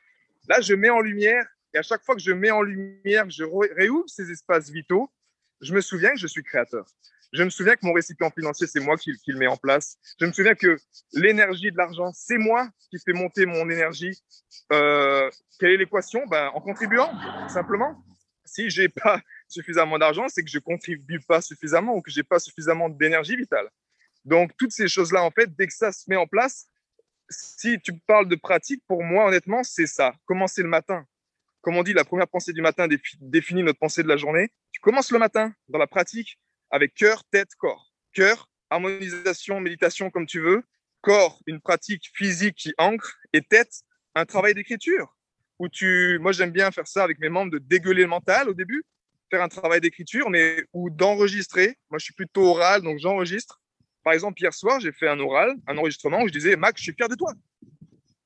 [0.49, 3.45] Là, je mets en lumière et à chaque fois que je mets en lumière, je
[3.75, 5.11] réouvre ces espaces vitaux
[5.61, 6.87] je me souviens que je suis créateur.
[7.33, 9.99] Je me souviens que mon récipient financier, c'est moi qui, le mets en place.
[10.19, 10.79] Je me souviens que
[11.13, 14.19] l'énergie de l'argent, c'est moi qui fais monter mon énergie.
[14.73, 15.29] Euh,
[15.59, 16.27] quelle est l'équation?
[16.27, 17.13] Ben, En contribuant,
[17.49, 18.03] simplement.
[18.47, 22.39] Si j'ai pas suffisamment d'argent, c'est que je contribue pas suffisamment ou que j'ai pas
[22.39, 23.69] suffisamment d'énergie vitale.
[24.25, 26.67] Donc, toutes ces choses-là, en fait, dès que ça se met en place,
[27.31, 30.15] si tu parles de pratique, pour moi, honnêtement, c'est ça.
[30.27, 31.07] Commencer le matin
[31.69, 32.87] comme on dit, la première pensée du matin
[33.21, 34.51] définit notre pensée de la journée.
[34.73, 36.39] Tu commences le matin dans la pratique
[36.71, 37.93] avec cœur, tête, corps.
[38.13, 40.63] Cœur, harmonisation, méditation comme tu veux.
[41.01, 43.19] Corps, une pratique physique qui ancre.
[43.33, 43.83] Et tête,
[44.15, 45.15] un travail d'écriture.
[45.59, 48.55] Où tu, moi j'aime bien faire ça avec mes membres, de dégueuler le mental au
[48.55, 48.85] début,
[49.29, 51.77] faire un travail d'écriture, mais ou d'enregistrer.
[51.91, 53.61] Moi je suis plutôt oral, donc j'enregistre.
[54.09, 56.85] Par exemple, hier soir, j'ai fait un oral, un enregistrement où je disais, Max, je
[56.85, 57.35] suis fier de toi.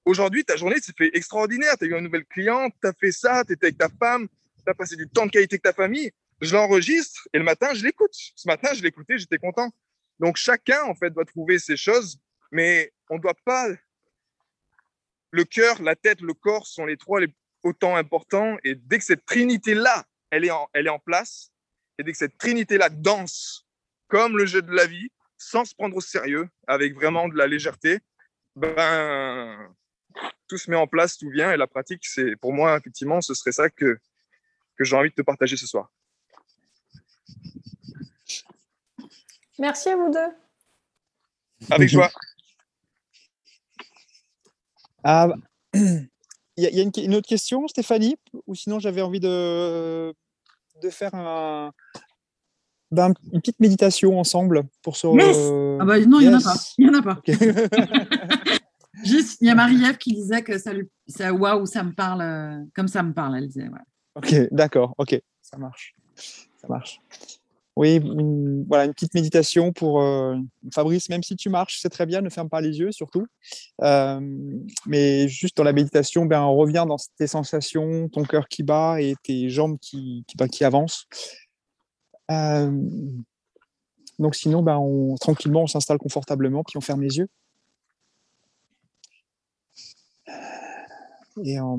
[0.05, 1.76] Aujourd'hui, ta journée s'est fait extraordinaire.
[1.76, 4.28] Tu as eu un nouvel client, tu as fait ça, tu étais avec ta femme,
[4.28, 6.12] tu as passé du temps de qualité avec ta famille.
[6.41, 8.12] Je l'enregistre et le matin, je l'écoute.
[8.12, 9.72] Ce matin, je l'écoutais, j'étais content.
[10.20, 12.16] Donc, chacun, en fait, doit trouver ses choses,
[12.53, 13.66] mais on ne doit pas.
[15.33, 18.57] Le cœur, la tête, le corps sont les trois les autant importants.
[18.62, 21.51] Et dès que cette trinité-là, elle, elle est en place,
[21.99, 23.66] et dès que cette trinité-là danse
[24.07, 25.11] comme le jeu de la vie,
[25.43, 27.99] sans se prendre au sérieux, avec vraiment de la légèreté,
[28.55, 29.74] ben,
[30.47, 31.53] tout se met en place, tout vient.
[31.53, 33.99] Et la pratique, c'est pour moi, effectivement, ce serait ça que,
[34.76, 35.90] que j'ai envie de te partager ce soir.
[39.59, 41.70] Merci à vous deux.
[41.70, 42.11] Avec joie.
[45.05, 45.28] Ah,
[45.74, 46.09] il
[46.57, 48.16] y a, il y a une, une autre question, Stéphanie
[48.47, 50.14] Ou sinon, j'avais envie de,
[50.80, 51.72] de faire un,
[52.93, 55.07] ben, une petite méditation ensemble pour se.
[55.07, 56.55] Yes Ah bah non, il n'y en a pas.
[56.78, 57.20] Il y en a pas.
[59.05, 60.72] Juste, il y a Marie-Ève qui disait que ça.
[61.09, 63.64] Ça, waouh, ça me parle euh, comme ça me parle, elle disait.
[63.64, 63.80] ouais.
[64.14, 65.95] Ok, d'accord, ok, ça marche.
[66.14, 67.01] Ça marche.
[67.74, 70.36] Oui, une, voilà, une petite méditation pour euh,
[70.74, 73.26] Fabrice, même si tu marches, c'est très bien, ne ferme pas les yeux surtout.
[73.82, 74.20] Euh,
[74.86, 79.01] mais juste dans la méditation, ben, on revient dans tes sensations, ton cœur qui bat
[79.01, 81.07] et tes jambes qui, qui, bah, qui avancent.
[82.33, 82.70] Euh,
[84.18, 87.28] donc sinon, on, tranquillement, on s'installe confortablement, puis on ferme les yeux.
[91.45, 91.78] Et on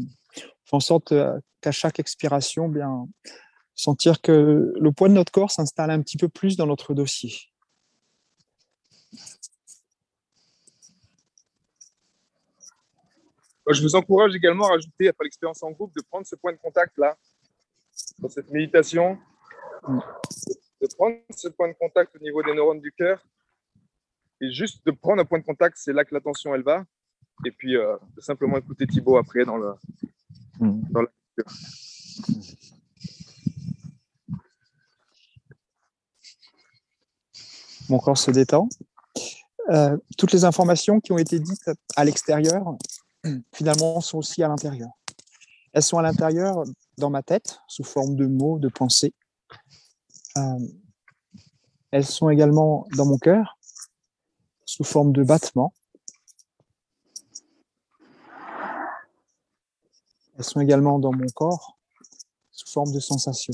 [0.66, 3.08] fait en sorte euh, qu'à chaque expiration, bien,
[3.76, 7.34] sentir que le poids de notre corps s'installe un petit peu plus dans notre dossier.
[13.70, 16.58] Je vous encourage également à rajouter, après l'expérience en groupe, de prendre ce point de
[16.58, 17.16] contact là,
[18.20, 19.18] dans cette méditation,
[19.88, 23.26] de prendre ce point de contact au niveau des neurones du cœur,
[24.42, 26.84] et juste de prendre un point de contact, c'est là que l'attention elle va,
[27.46, 29.74] et puis euh, de simplement écouter Thibaut après dans le.
[30.60, 31.10] Dans la...
[37.90, 38.70] Mon corps se détend.
[39.70, 42.76] Euh, toutes les informations qui ont été dites à l'extérieur,
[43.54, 44.90] finalement, sont aussi à l'intérieur.
[45.74, 46.64] Elles sont à l'intérieur
[46.98, 49.14] dans ma tête, sous forme de mots, de pensées.
[50.38, 50.60] Euh,
[51.92, 53.58] elles sont également dans mon cœur,
[54.66, 55.74] sous forme de battements.
[60.38, 61.78] Elles sont également dans mon corps,
[62.52, 63.54] sous forme de sensations.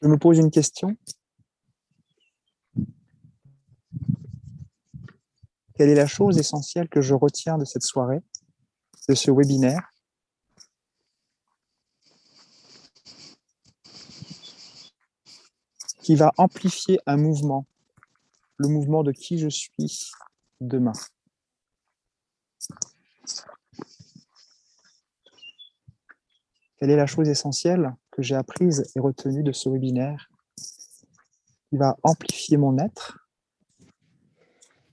[0.00, 0.96] Je me pose une question.
[5.78, 8.18] Quelle est la chose essentielle que je retiens de cette soirée,
[9.08, 9.92] de ce webinaire?
[16.02, 17.64] Qui va amplifier un mouvement,
[18.56, 20.10] le mouvement de qui je suis
[20.60, 20.94] demain.
[26.78, 30.28] Quelle est la chose essentielle que j'ai apprise et retenue de ce webinaire?
[31.70, 33.27] Qui va amplifier mon être,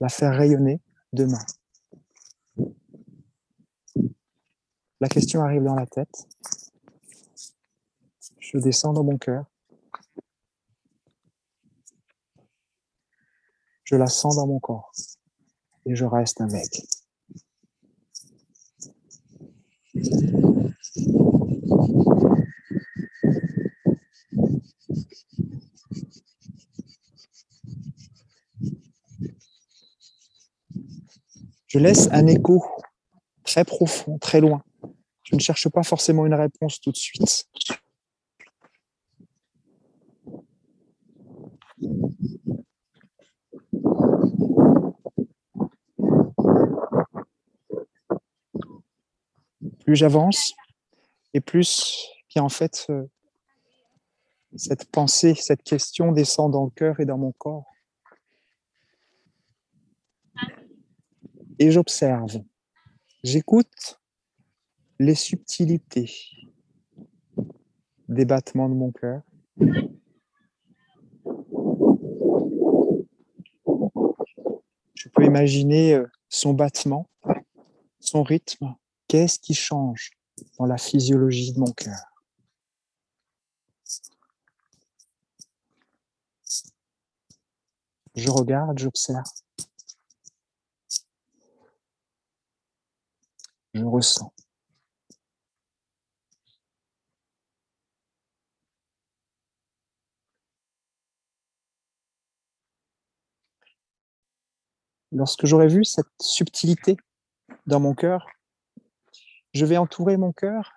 [0.00, 0.80] la faire rayonner
[1.12, 1.44] demain
[5.00, 6.26] La question arrive dans la tête.
[8.38, 9.44] Je descends dans mon cœur.
[13.84, 14.92] Je la sens dans mon corps
[15.84, 16.82] et je reste avec.
[31.76, 32.64] Je laisse un écho
[33.44, 34.62] très profond, très loin.
[35.24, 37.50] Je ne cherche pas forcément une réponse tout de suite.
[49.84, 50.54] Plus j'avance
[51.34, 53.04] et plus, bien en fait, euh,
[54.56, 57.75] cette pensée, cette question descend dans le cœur et dans mon corps.
[61.58, 62.42] Et j'observe,
[63.24, 63.98] j'écoute
[64.98, 66.12] les subtilités
[68.08, 69.22] des battements de mon cœur.
[74.94, 77.08] Je peux imaginer euh, son battement,
[78.00, 78.74] son rythme.
[79.08, 80.10] Qu'est-ce qui change
[80.58, 82.00] dans la physiologie de mon cœur?
[88.14, 89.24] Je regarde, j'observe.
[93.84, 94.32] Ressens.
[105.12, 106.96] Lorsque j'aurai vu cette subtilité
[107.66, 108.26] dans mon cœur,
[109.54, 110.72] je vais entourer mon cœur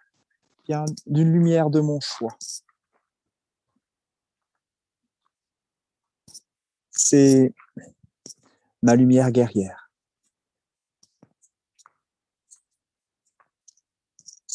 [0.66, 2.38] bien, d'une lumière de mon choix.
[6.92, 7.54] C'est
[8.82, 9.89] ma lumière guerrière.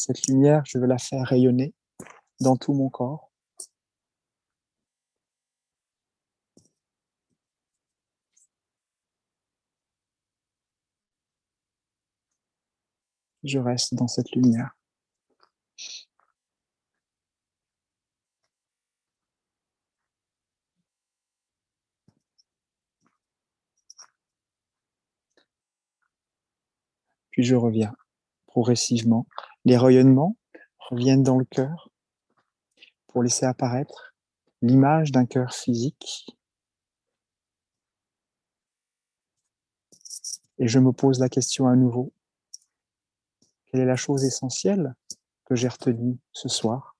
[0.05, 1.73] cette lumière, je veux la faire rayonner
[2.39, 3.31] dans tout mon corps.
[13.43, 14.71] Je reste dans cette lumière.
[27.31, 27.93] Puis je reviens
[28.47, 29.25] progressivement
[29.65, 30.37] les rayonnements
[30.77, 31.89] reviennent dans le cœur
[33.07, 34.15] pour laisser apparaître
[34.61, 36.27] l'image d'un cœur physique.
[40.59, 42.13] Et je me pose la question à nouveau.
[43.65, 44.93] Quelle est la chose essentielle
[45.45, 46.95] que j'ai retenue ce soir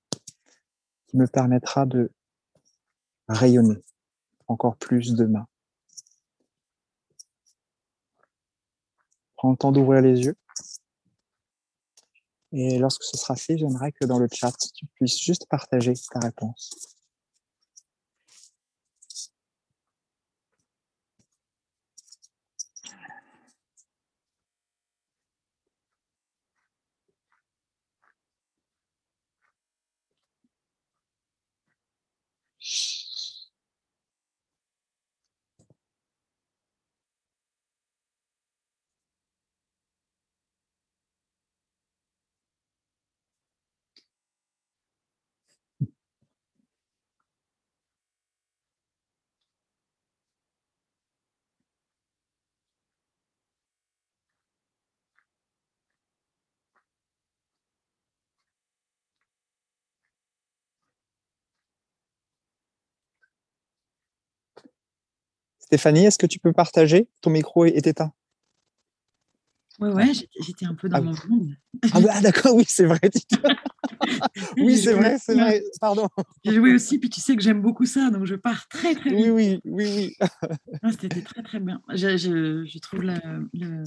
[1.06, 2.10] qui me permettra de
[3.28, 3.82] rayonner
[4.48, 5.46] encore plus demain?
[9.36, 10.36] Prends le temps d'ouvrir les yeux.
[12.58, 16.20] Et lorsque ce sera fait, j'aimerais que dans le chat, tu puisses juste partager ta
[16.20, 16.95] réponse.
[65.66, 68.12] Stéphanie, est-ce que tu peux partager Ton micro est éteint.
[69.80, 71.56] Oui, ouais, j'étais un peu dans Ah mon monde.
[71.92, 73.00] Ah, bah, d'accord, oui, c'est vrai.
[74.58, 75.62] oui, c'est vrai, c'est vrai.
[75.80, 76.08] Pardon.
[76.44, 79.10] J'ai joué aussi, puis tu sais que j'aime beaucoup ça, donc je pars très très
[79.10, 79.26] vite.
[79.26, 80.28] Oui, oui, oui, oui.
[80.82, 81.82] Ah, C'était très très bien.
[81.90, 83.84] Je, je- je trouve le, le-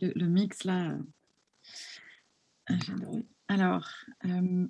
[0.00, 0.90] le- le mix là.
[0.90, 0.98] euh,
[2.68, 3.16] ah, j'adore.
[3.48, 3.88] Alors,
[4.26, 4.66] euh,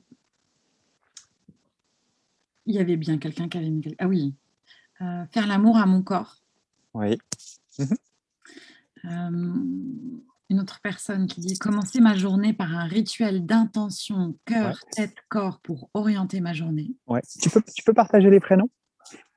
[2.67, 3.83] il y avait bien quelqu'un qui avait mis.
[3.99, 4.35] Ah oui,
[5.03, 6.37] euh, faire l'amour à mon corps.
[6.95, 7.19] Oui.
[9.05, 9.55] Euh,
[10.51, 15.61] une autre personne qui dit commencer ma journée par un rituel d'intention cœur, tête, corps
[15.61, 16.95] pour orienter ma journée.
[17.07, 17.21] Ouais.
[17.41, 18.71] Tu, peux, tu peux partager les prénoms?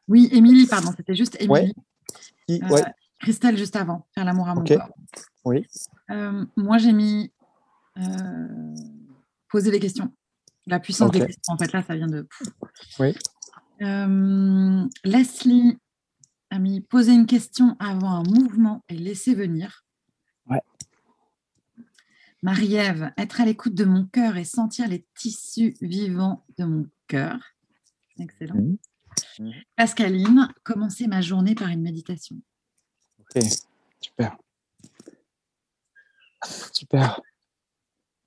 [0.08, 1.60] Oui, Émilie, pardon, c'était juste Ouais.
[1.64, 1.74] Émilie.
[2.48, 2.84] Qui- Euh, ouais.
[3.20, 4.90] Christelle, juste avant, faire l'amour à mon corps.
[5.44, 5.66] Oui.
[6.12, 7.32] Euh, moi, j'ai mis
[7.98, 8.76] euh,
[9.50, 10.14] poser les questions.
[10.68, 12.28] La puissance des questions, en fait, là, ça vient de.
[13.00, 13.16] Oui.
[13.82, 15.78] Euh, Leslie
[16.90, 19.86] poser une question avant un mouvement et laisser venir.
[20.50, 20.62] Ouais.
[22.42, 27.40] Marie-Ève, être à l'écoute de mon cœur et sentir les tissus vivants de mon cœur.
[28.20, 28.56] Excellent.
[28.56, 28.78] Mhm.
[29.76, 32.40] Pascaline, commencer ma journée par une méditation.
[33.20, 33.44] Ok,
[34.00, 34.38] super.
[36.72, 37.20] Super.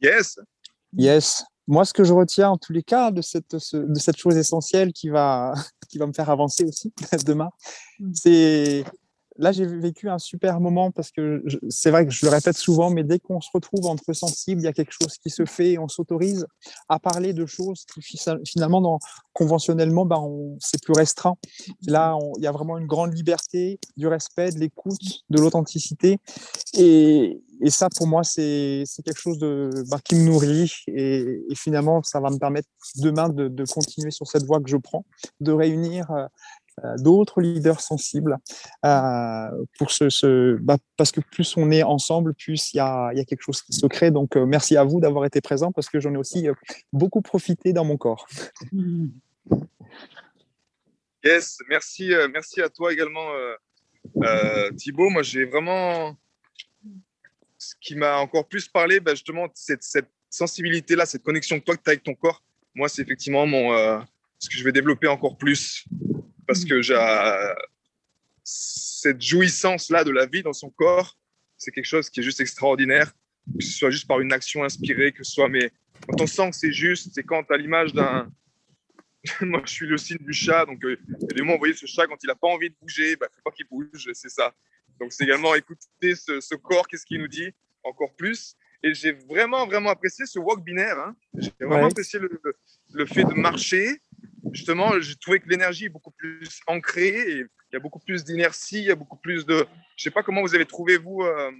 [0.01, 0.39] Yes.
[0.93, 1.45] Yes.
[1.71, 4.37] Moi, ce que je retiens en tous les cas de cette, ce- de cette chose
[4.37, 5.55] essentielle qui va,
[5.89, 6.93] qui va me faire avancer aussi
[7.27, 7.51] demain,
[8.01, 8.12] Mm.
[8.14, 8.85] c'est
[9.41, 12.91] là, j'ai vécu un super moment parce que c'est vrai que je le répète souvent,
[12.91, 15.72] mais dès qu'on se retrouve entre sensibles, il y a quelque chose qui se fait
[15.72, 16.47] et on s'autorise
[16.88, 18.99] à parler de choses qui fi- finalement,
[19.32, 20.22] conventionnellement, ben,
[20.61, 21.36] c'est plus restreint.
[21.86, 26.18] Là, il y a vraiment une grande liberté, du respect, de l'écoute, de l'authenticité.
[26.74, 30.72] Et, ça, pour moi, c'est quelque chose de, ben, qui me nourrit.
[30.88, 35.05] Et, finalement, ça va me permettre demain de, continuer sur cette voie que je prends,
[35.41, 36.26] de réunir euh,
[36.99, 38.39] d'autres leaders sensibles
[38.85, 43.43] euh, pour ce, bah, parce que plus on est ensemble, plus il y a, quelque
[43.43, 44.11] chose qui se crée.
[44.11, 46.55] Donc, euh, merci à vous d'avoir été présent parce que j'en ai aussi euh,
[46.93, 48.26] beaucoup profité dans mon corps.
[51.22, 53.55] Yes, merci, euh, merci à toi également, euh,
[54.22, 55.11] euh, Thibaut.
[55.11, 56.16] Moi, j'ai vraiment.
[57.59, 59.85] Ce qui m'a encore plus parlé, bah, justement, cette,
[60.31, 62.43] sensibilité-là, cette connexion que toi que tu as avec ton corps,
[62.74, 63.99] moi, c'est effectivement mon, euh,
[64.39, 65.85] ce que je vais développer encore plus.
[66.51, 66.97] Parce que j'ai
[68.43, 71.17] cette jouissance-là de la vie dans son corps,
[71.57, 73.13] c'est quelque chose qui est juste extraordinaire.
[73.57, 75.49] Que ce soit juste par une action inspirée, que ce soit.
[75.49, 75.71] Mais
[76.09, 78.29] quand on sent que c'est juste, c'est quand as l'image d'un
[79.43, 80.65] moi, je suis le signe du chat.
[80.67, 82.49] Donc, euh, il y a des moments, vous voyez, ce chat, quand il n'a pas
[82.49, 84.53] envie de bouger, il bah, ne faut pas qu'il bouge, c'est ça.
[84.99, 87.51] Donc, c'est également écouter ce, ce corps, qu'est-ce qu'il nous dit
[87.85, 88.57] encore plus?
[88.83, 90.99] Et j'ai vraiment, vraiment apprécié ce walk binaire.
[90.99, 91.15] hein.
[91.37, 91.91] J'ai vraiment Ouais.
[91.91, 92.19] apprécié
[92.93, 94.01] le fait de marcher.
[94.53, 97.09] Justement, j'ai trouvé que l'énergie est beaucoup plus ancrée.
[97.09, 99.55] Et il y a beaucoup plus d'inertie, il y a beaucoup plus de.
[99.55, 99.67] Je ne
[99.99, 101.51] sais pas comment vous avez trouvé, vous, euh,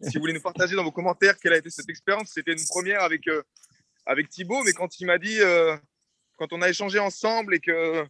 [0.00, 2.30] si vous voulez nous partager dans vos commentaires quelle a été cette expérience.
[2.32, 3.42] C'était une première avec, euh,
[4.06, 5.40] avec Thibaut, mais quand il m'a dit.
[5.40, 5.76] euh,
[6.42, 8.04] quand on a échangé ensemble et que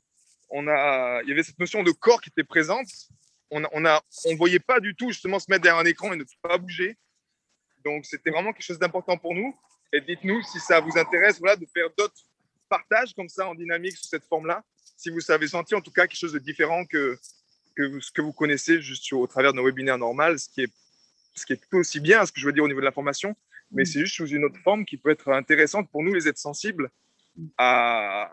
[0.48, 2.88] on a, y avait cette notion de corps qui était présente,
[3.50, 6.12] on a, on a, on voyait pas du tout justement se mettre derrière un écran
[6.12, 6.96] et ne pas bouger.
[7.84, 9.54] Donc, c'était vraiment quelque chose d'important pour nous.
[9.92, 12.22] Et dites-nous si ça vous intéresse voilà, de faire d'autres
[12.72, 14.64] partages comme ça en dynamique sous cette forme-là.
[14.96, 17.18] Si vous avez senti en tout cas quelque chose de différent que,
[17.76, 20.72] que ce que vous connaissez juste au travers de nos webinaires normaux, ce qui est,
[21.34, 22.92] ce qui est tout aussi bien, ce que je veux dire au niveau de la
[22.92, 23.36] formation,
[23.70, 26.38] mais c'est juste sous une autre forme qui peut être intéressante pour nous, les êtres
[26.38, 26.90] sensibles,
[27.58, 28.30] à.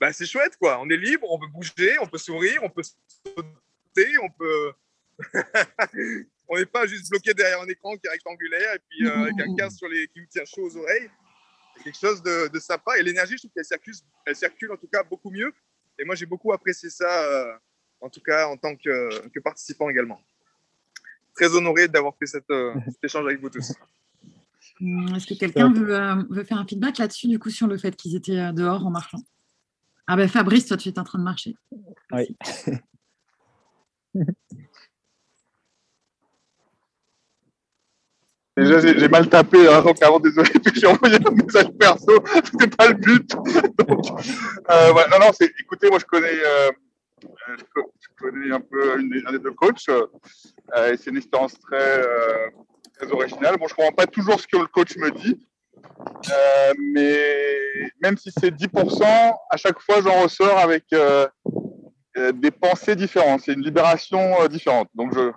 [0.00, 0.78] Bah, c'est chouette, quoi.
[0.80, 4.72] On est libre, on peut bouger, on peut sourire, on peut sauter, on peut.
[6.48, 9.40] on n'est pas juste bloqué derrière un écran qui est rectangulaire et puis euh, avec
[9.40, 10.06] un casque sur les...
[10.06, 11.10] qui nous tient chaud aux oreilles.
[11.78, 12.98] C'est quelque chose de, de sympa.
[12.98, 13.94] Et l'énergie, je trouve qu'elle circule,
[14.26, 15.52] elle circule en tout cas beaucoup mieux.
[15.98, 17.52] Et moi, j'ai beaucoup apprécié ça, euh,
[18.00, 20.20] en tout cas en tant que, que participant également.
[21.34, 23.72] Très honoré d'avoir fait cette, euh, cet échange avec vous tous.
[24.80, 27.78] Hum, Est-ce que quelqu'un veut, euh, veut faire un feedback là-dessus, du coup, sur le
[27.78, 29.22] fait qu'ils étaient dehors en marchant?
[30.06, 31.54] Ah ben Fabrice, toi, tu es en train de marcher.
[32.12, 32.36] Oui.
[38.58, 42.88] Déjà, j'ai mal tapé, hein, donc avant, désolé, j'ai envoyé un message perso, c'était pas
[42.88, 43.30] le but.
[43.30, 44.04] Donc,
[44.70, 46.70] euh, non, non, c'est, écoutez, moi je connais, euh,
[47.56, 50.06] je co- je connais un peu un des deux coachs, euh,
[50.92, 52.02] et c'est une expérience très,
[52.98, 53.56] très originale.
[53.60, 55.38] Bon, je comprends pas toujours ce que le coach me dit,
[56.92, 57.18] mais
[58.02, 59.04] même si c'est 10%,
[59.50, 60.84] à chaque fois j'en ressors avec
[62.34, 64.88] des pensées différentes, c'est une libération différente.
[64.94, 65.30] Donc je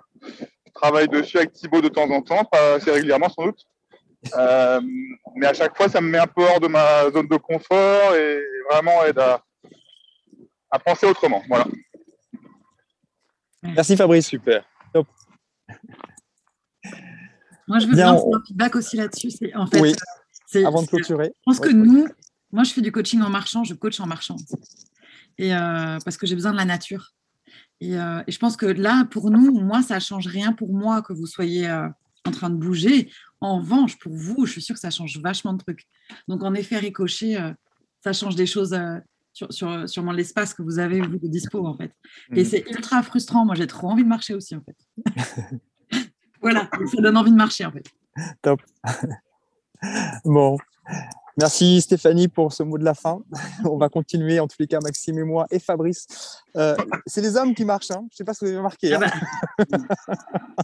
[0.74, 3.66] travaille dessus avec Thibaut de temps en temps, pas assez régulièrement sans doute.
[4.36, 4.80] Euh,
[5.34, 8.14] mais à chaque fois, ça me met un peu hors de ma zone de confort
[8.14, 9.42] et vraiment aide à,
[10.70, 11.42] à penser autrement.
[11.48, 11.66] Voilà.
[13.62, 14.26] Merci Fabrice.
[14.28, 14.64] Super.
[17.68, 19.30] Moi, je veux Bien, on- un feedback aussi là-dessus.
[19.30, 19.92] C'est en fait, Oui.
[19.92, 19.96] euh,
[20.46, 21.26] c'est- Avant de c'est- clôturer.
[21.28, 21.74] Je pense que Ouais.
[21.74, 22.06] nous,
[22.50, 24.36] moi, je fais du coaching en marchant, je coach en marchant.
[25.38, 27.12] Et euh, parce que j'ai besoin de la nature.
[27.82, 31.02] Et, euh, et je pense que là, pour nous, moi, ça change rien pour moi
[31.02, 31.88] que vous soyez euh,
[32.24, 33.10] en train de bouger.
[33.40, 35.88] En revanche, pour vous, je suis sûre que ça change vachement de trucs.
[36.28, 37.50] Donc, en effet, ricocher, euh,
[38.04, 38.78] ça change des choses
[39.32, 41.92] sur, sur, sûrement l'espace que vous avez vous, de dispo, en fait.
[42.32, 42.44] Et Mhm.
[42.44, 43.44] c'est ultra frustrant.
[43.44, 44.76] Moi, j'ai trop envie de marcher aussi, en fait.
[46.40, 47.90] voilà, ça donne envie de marcher, en fait.
[50.24, 50.56] Bon.
[51.38, 53.22] Merci Stéphanie pour ce mot de la fin.
[53.64, 56.06] On va continuer, en tous les cas, Maxime et moi et Fabrice.
[56.56, 56.76] Euh,
[57.06, 58.06] c'est les hommes qui marchent, hein.
[58.10, 58.94] je ne sais pas si vous avez remarqué.
[58.94, 59.00] Hein.
[59.00, 59.68] bah,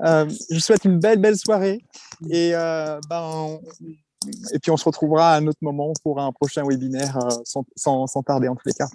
[0.00, 1.82] Euh, je vous souhaite une belle, belle soirée.
[2.30, 3.60] Et, euh, ben, on-
[4.52, 7.64] et puis, on se retrouvera à un autre moment pour un prochain webinaire euh, sans,
[7.74, 8.88] sans, sans tarder, en tous les cas.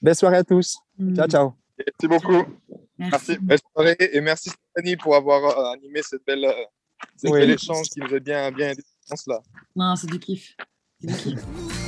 [0.00, 0.78] Belle soirée à tous.
[1.16, 1.52] Ciao, ciao.
[1.78, 2.44] Merci beaucoup.
[2.96, 3.38] merci.
[3.38, 6.52] Belle soirée et merci Stéphanie pour avoir euh, animé cette belle, euh,
[7.16, 7.40] cet Oui.
[7.40, 8.82] bel échange qui nous a bien, bien aidé
[9.76, 10.56] Non, c'est du kiff.
[11.00, 11.44] C'est du kiff.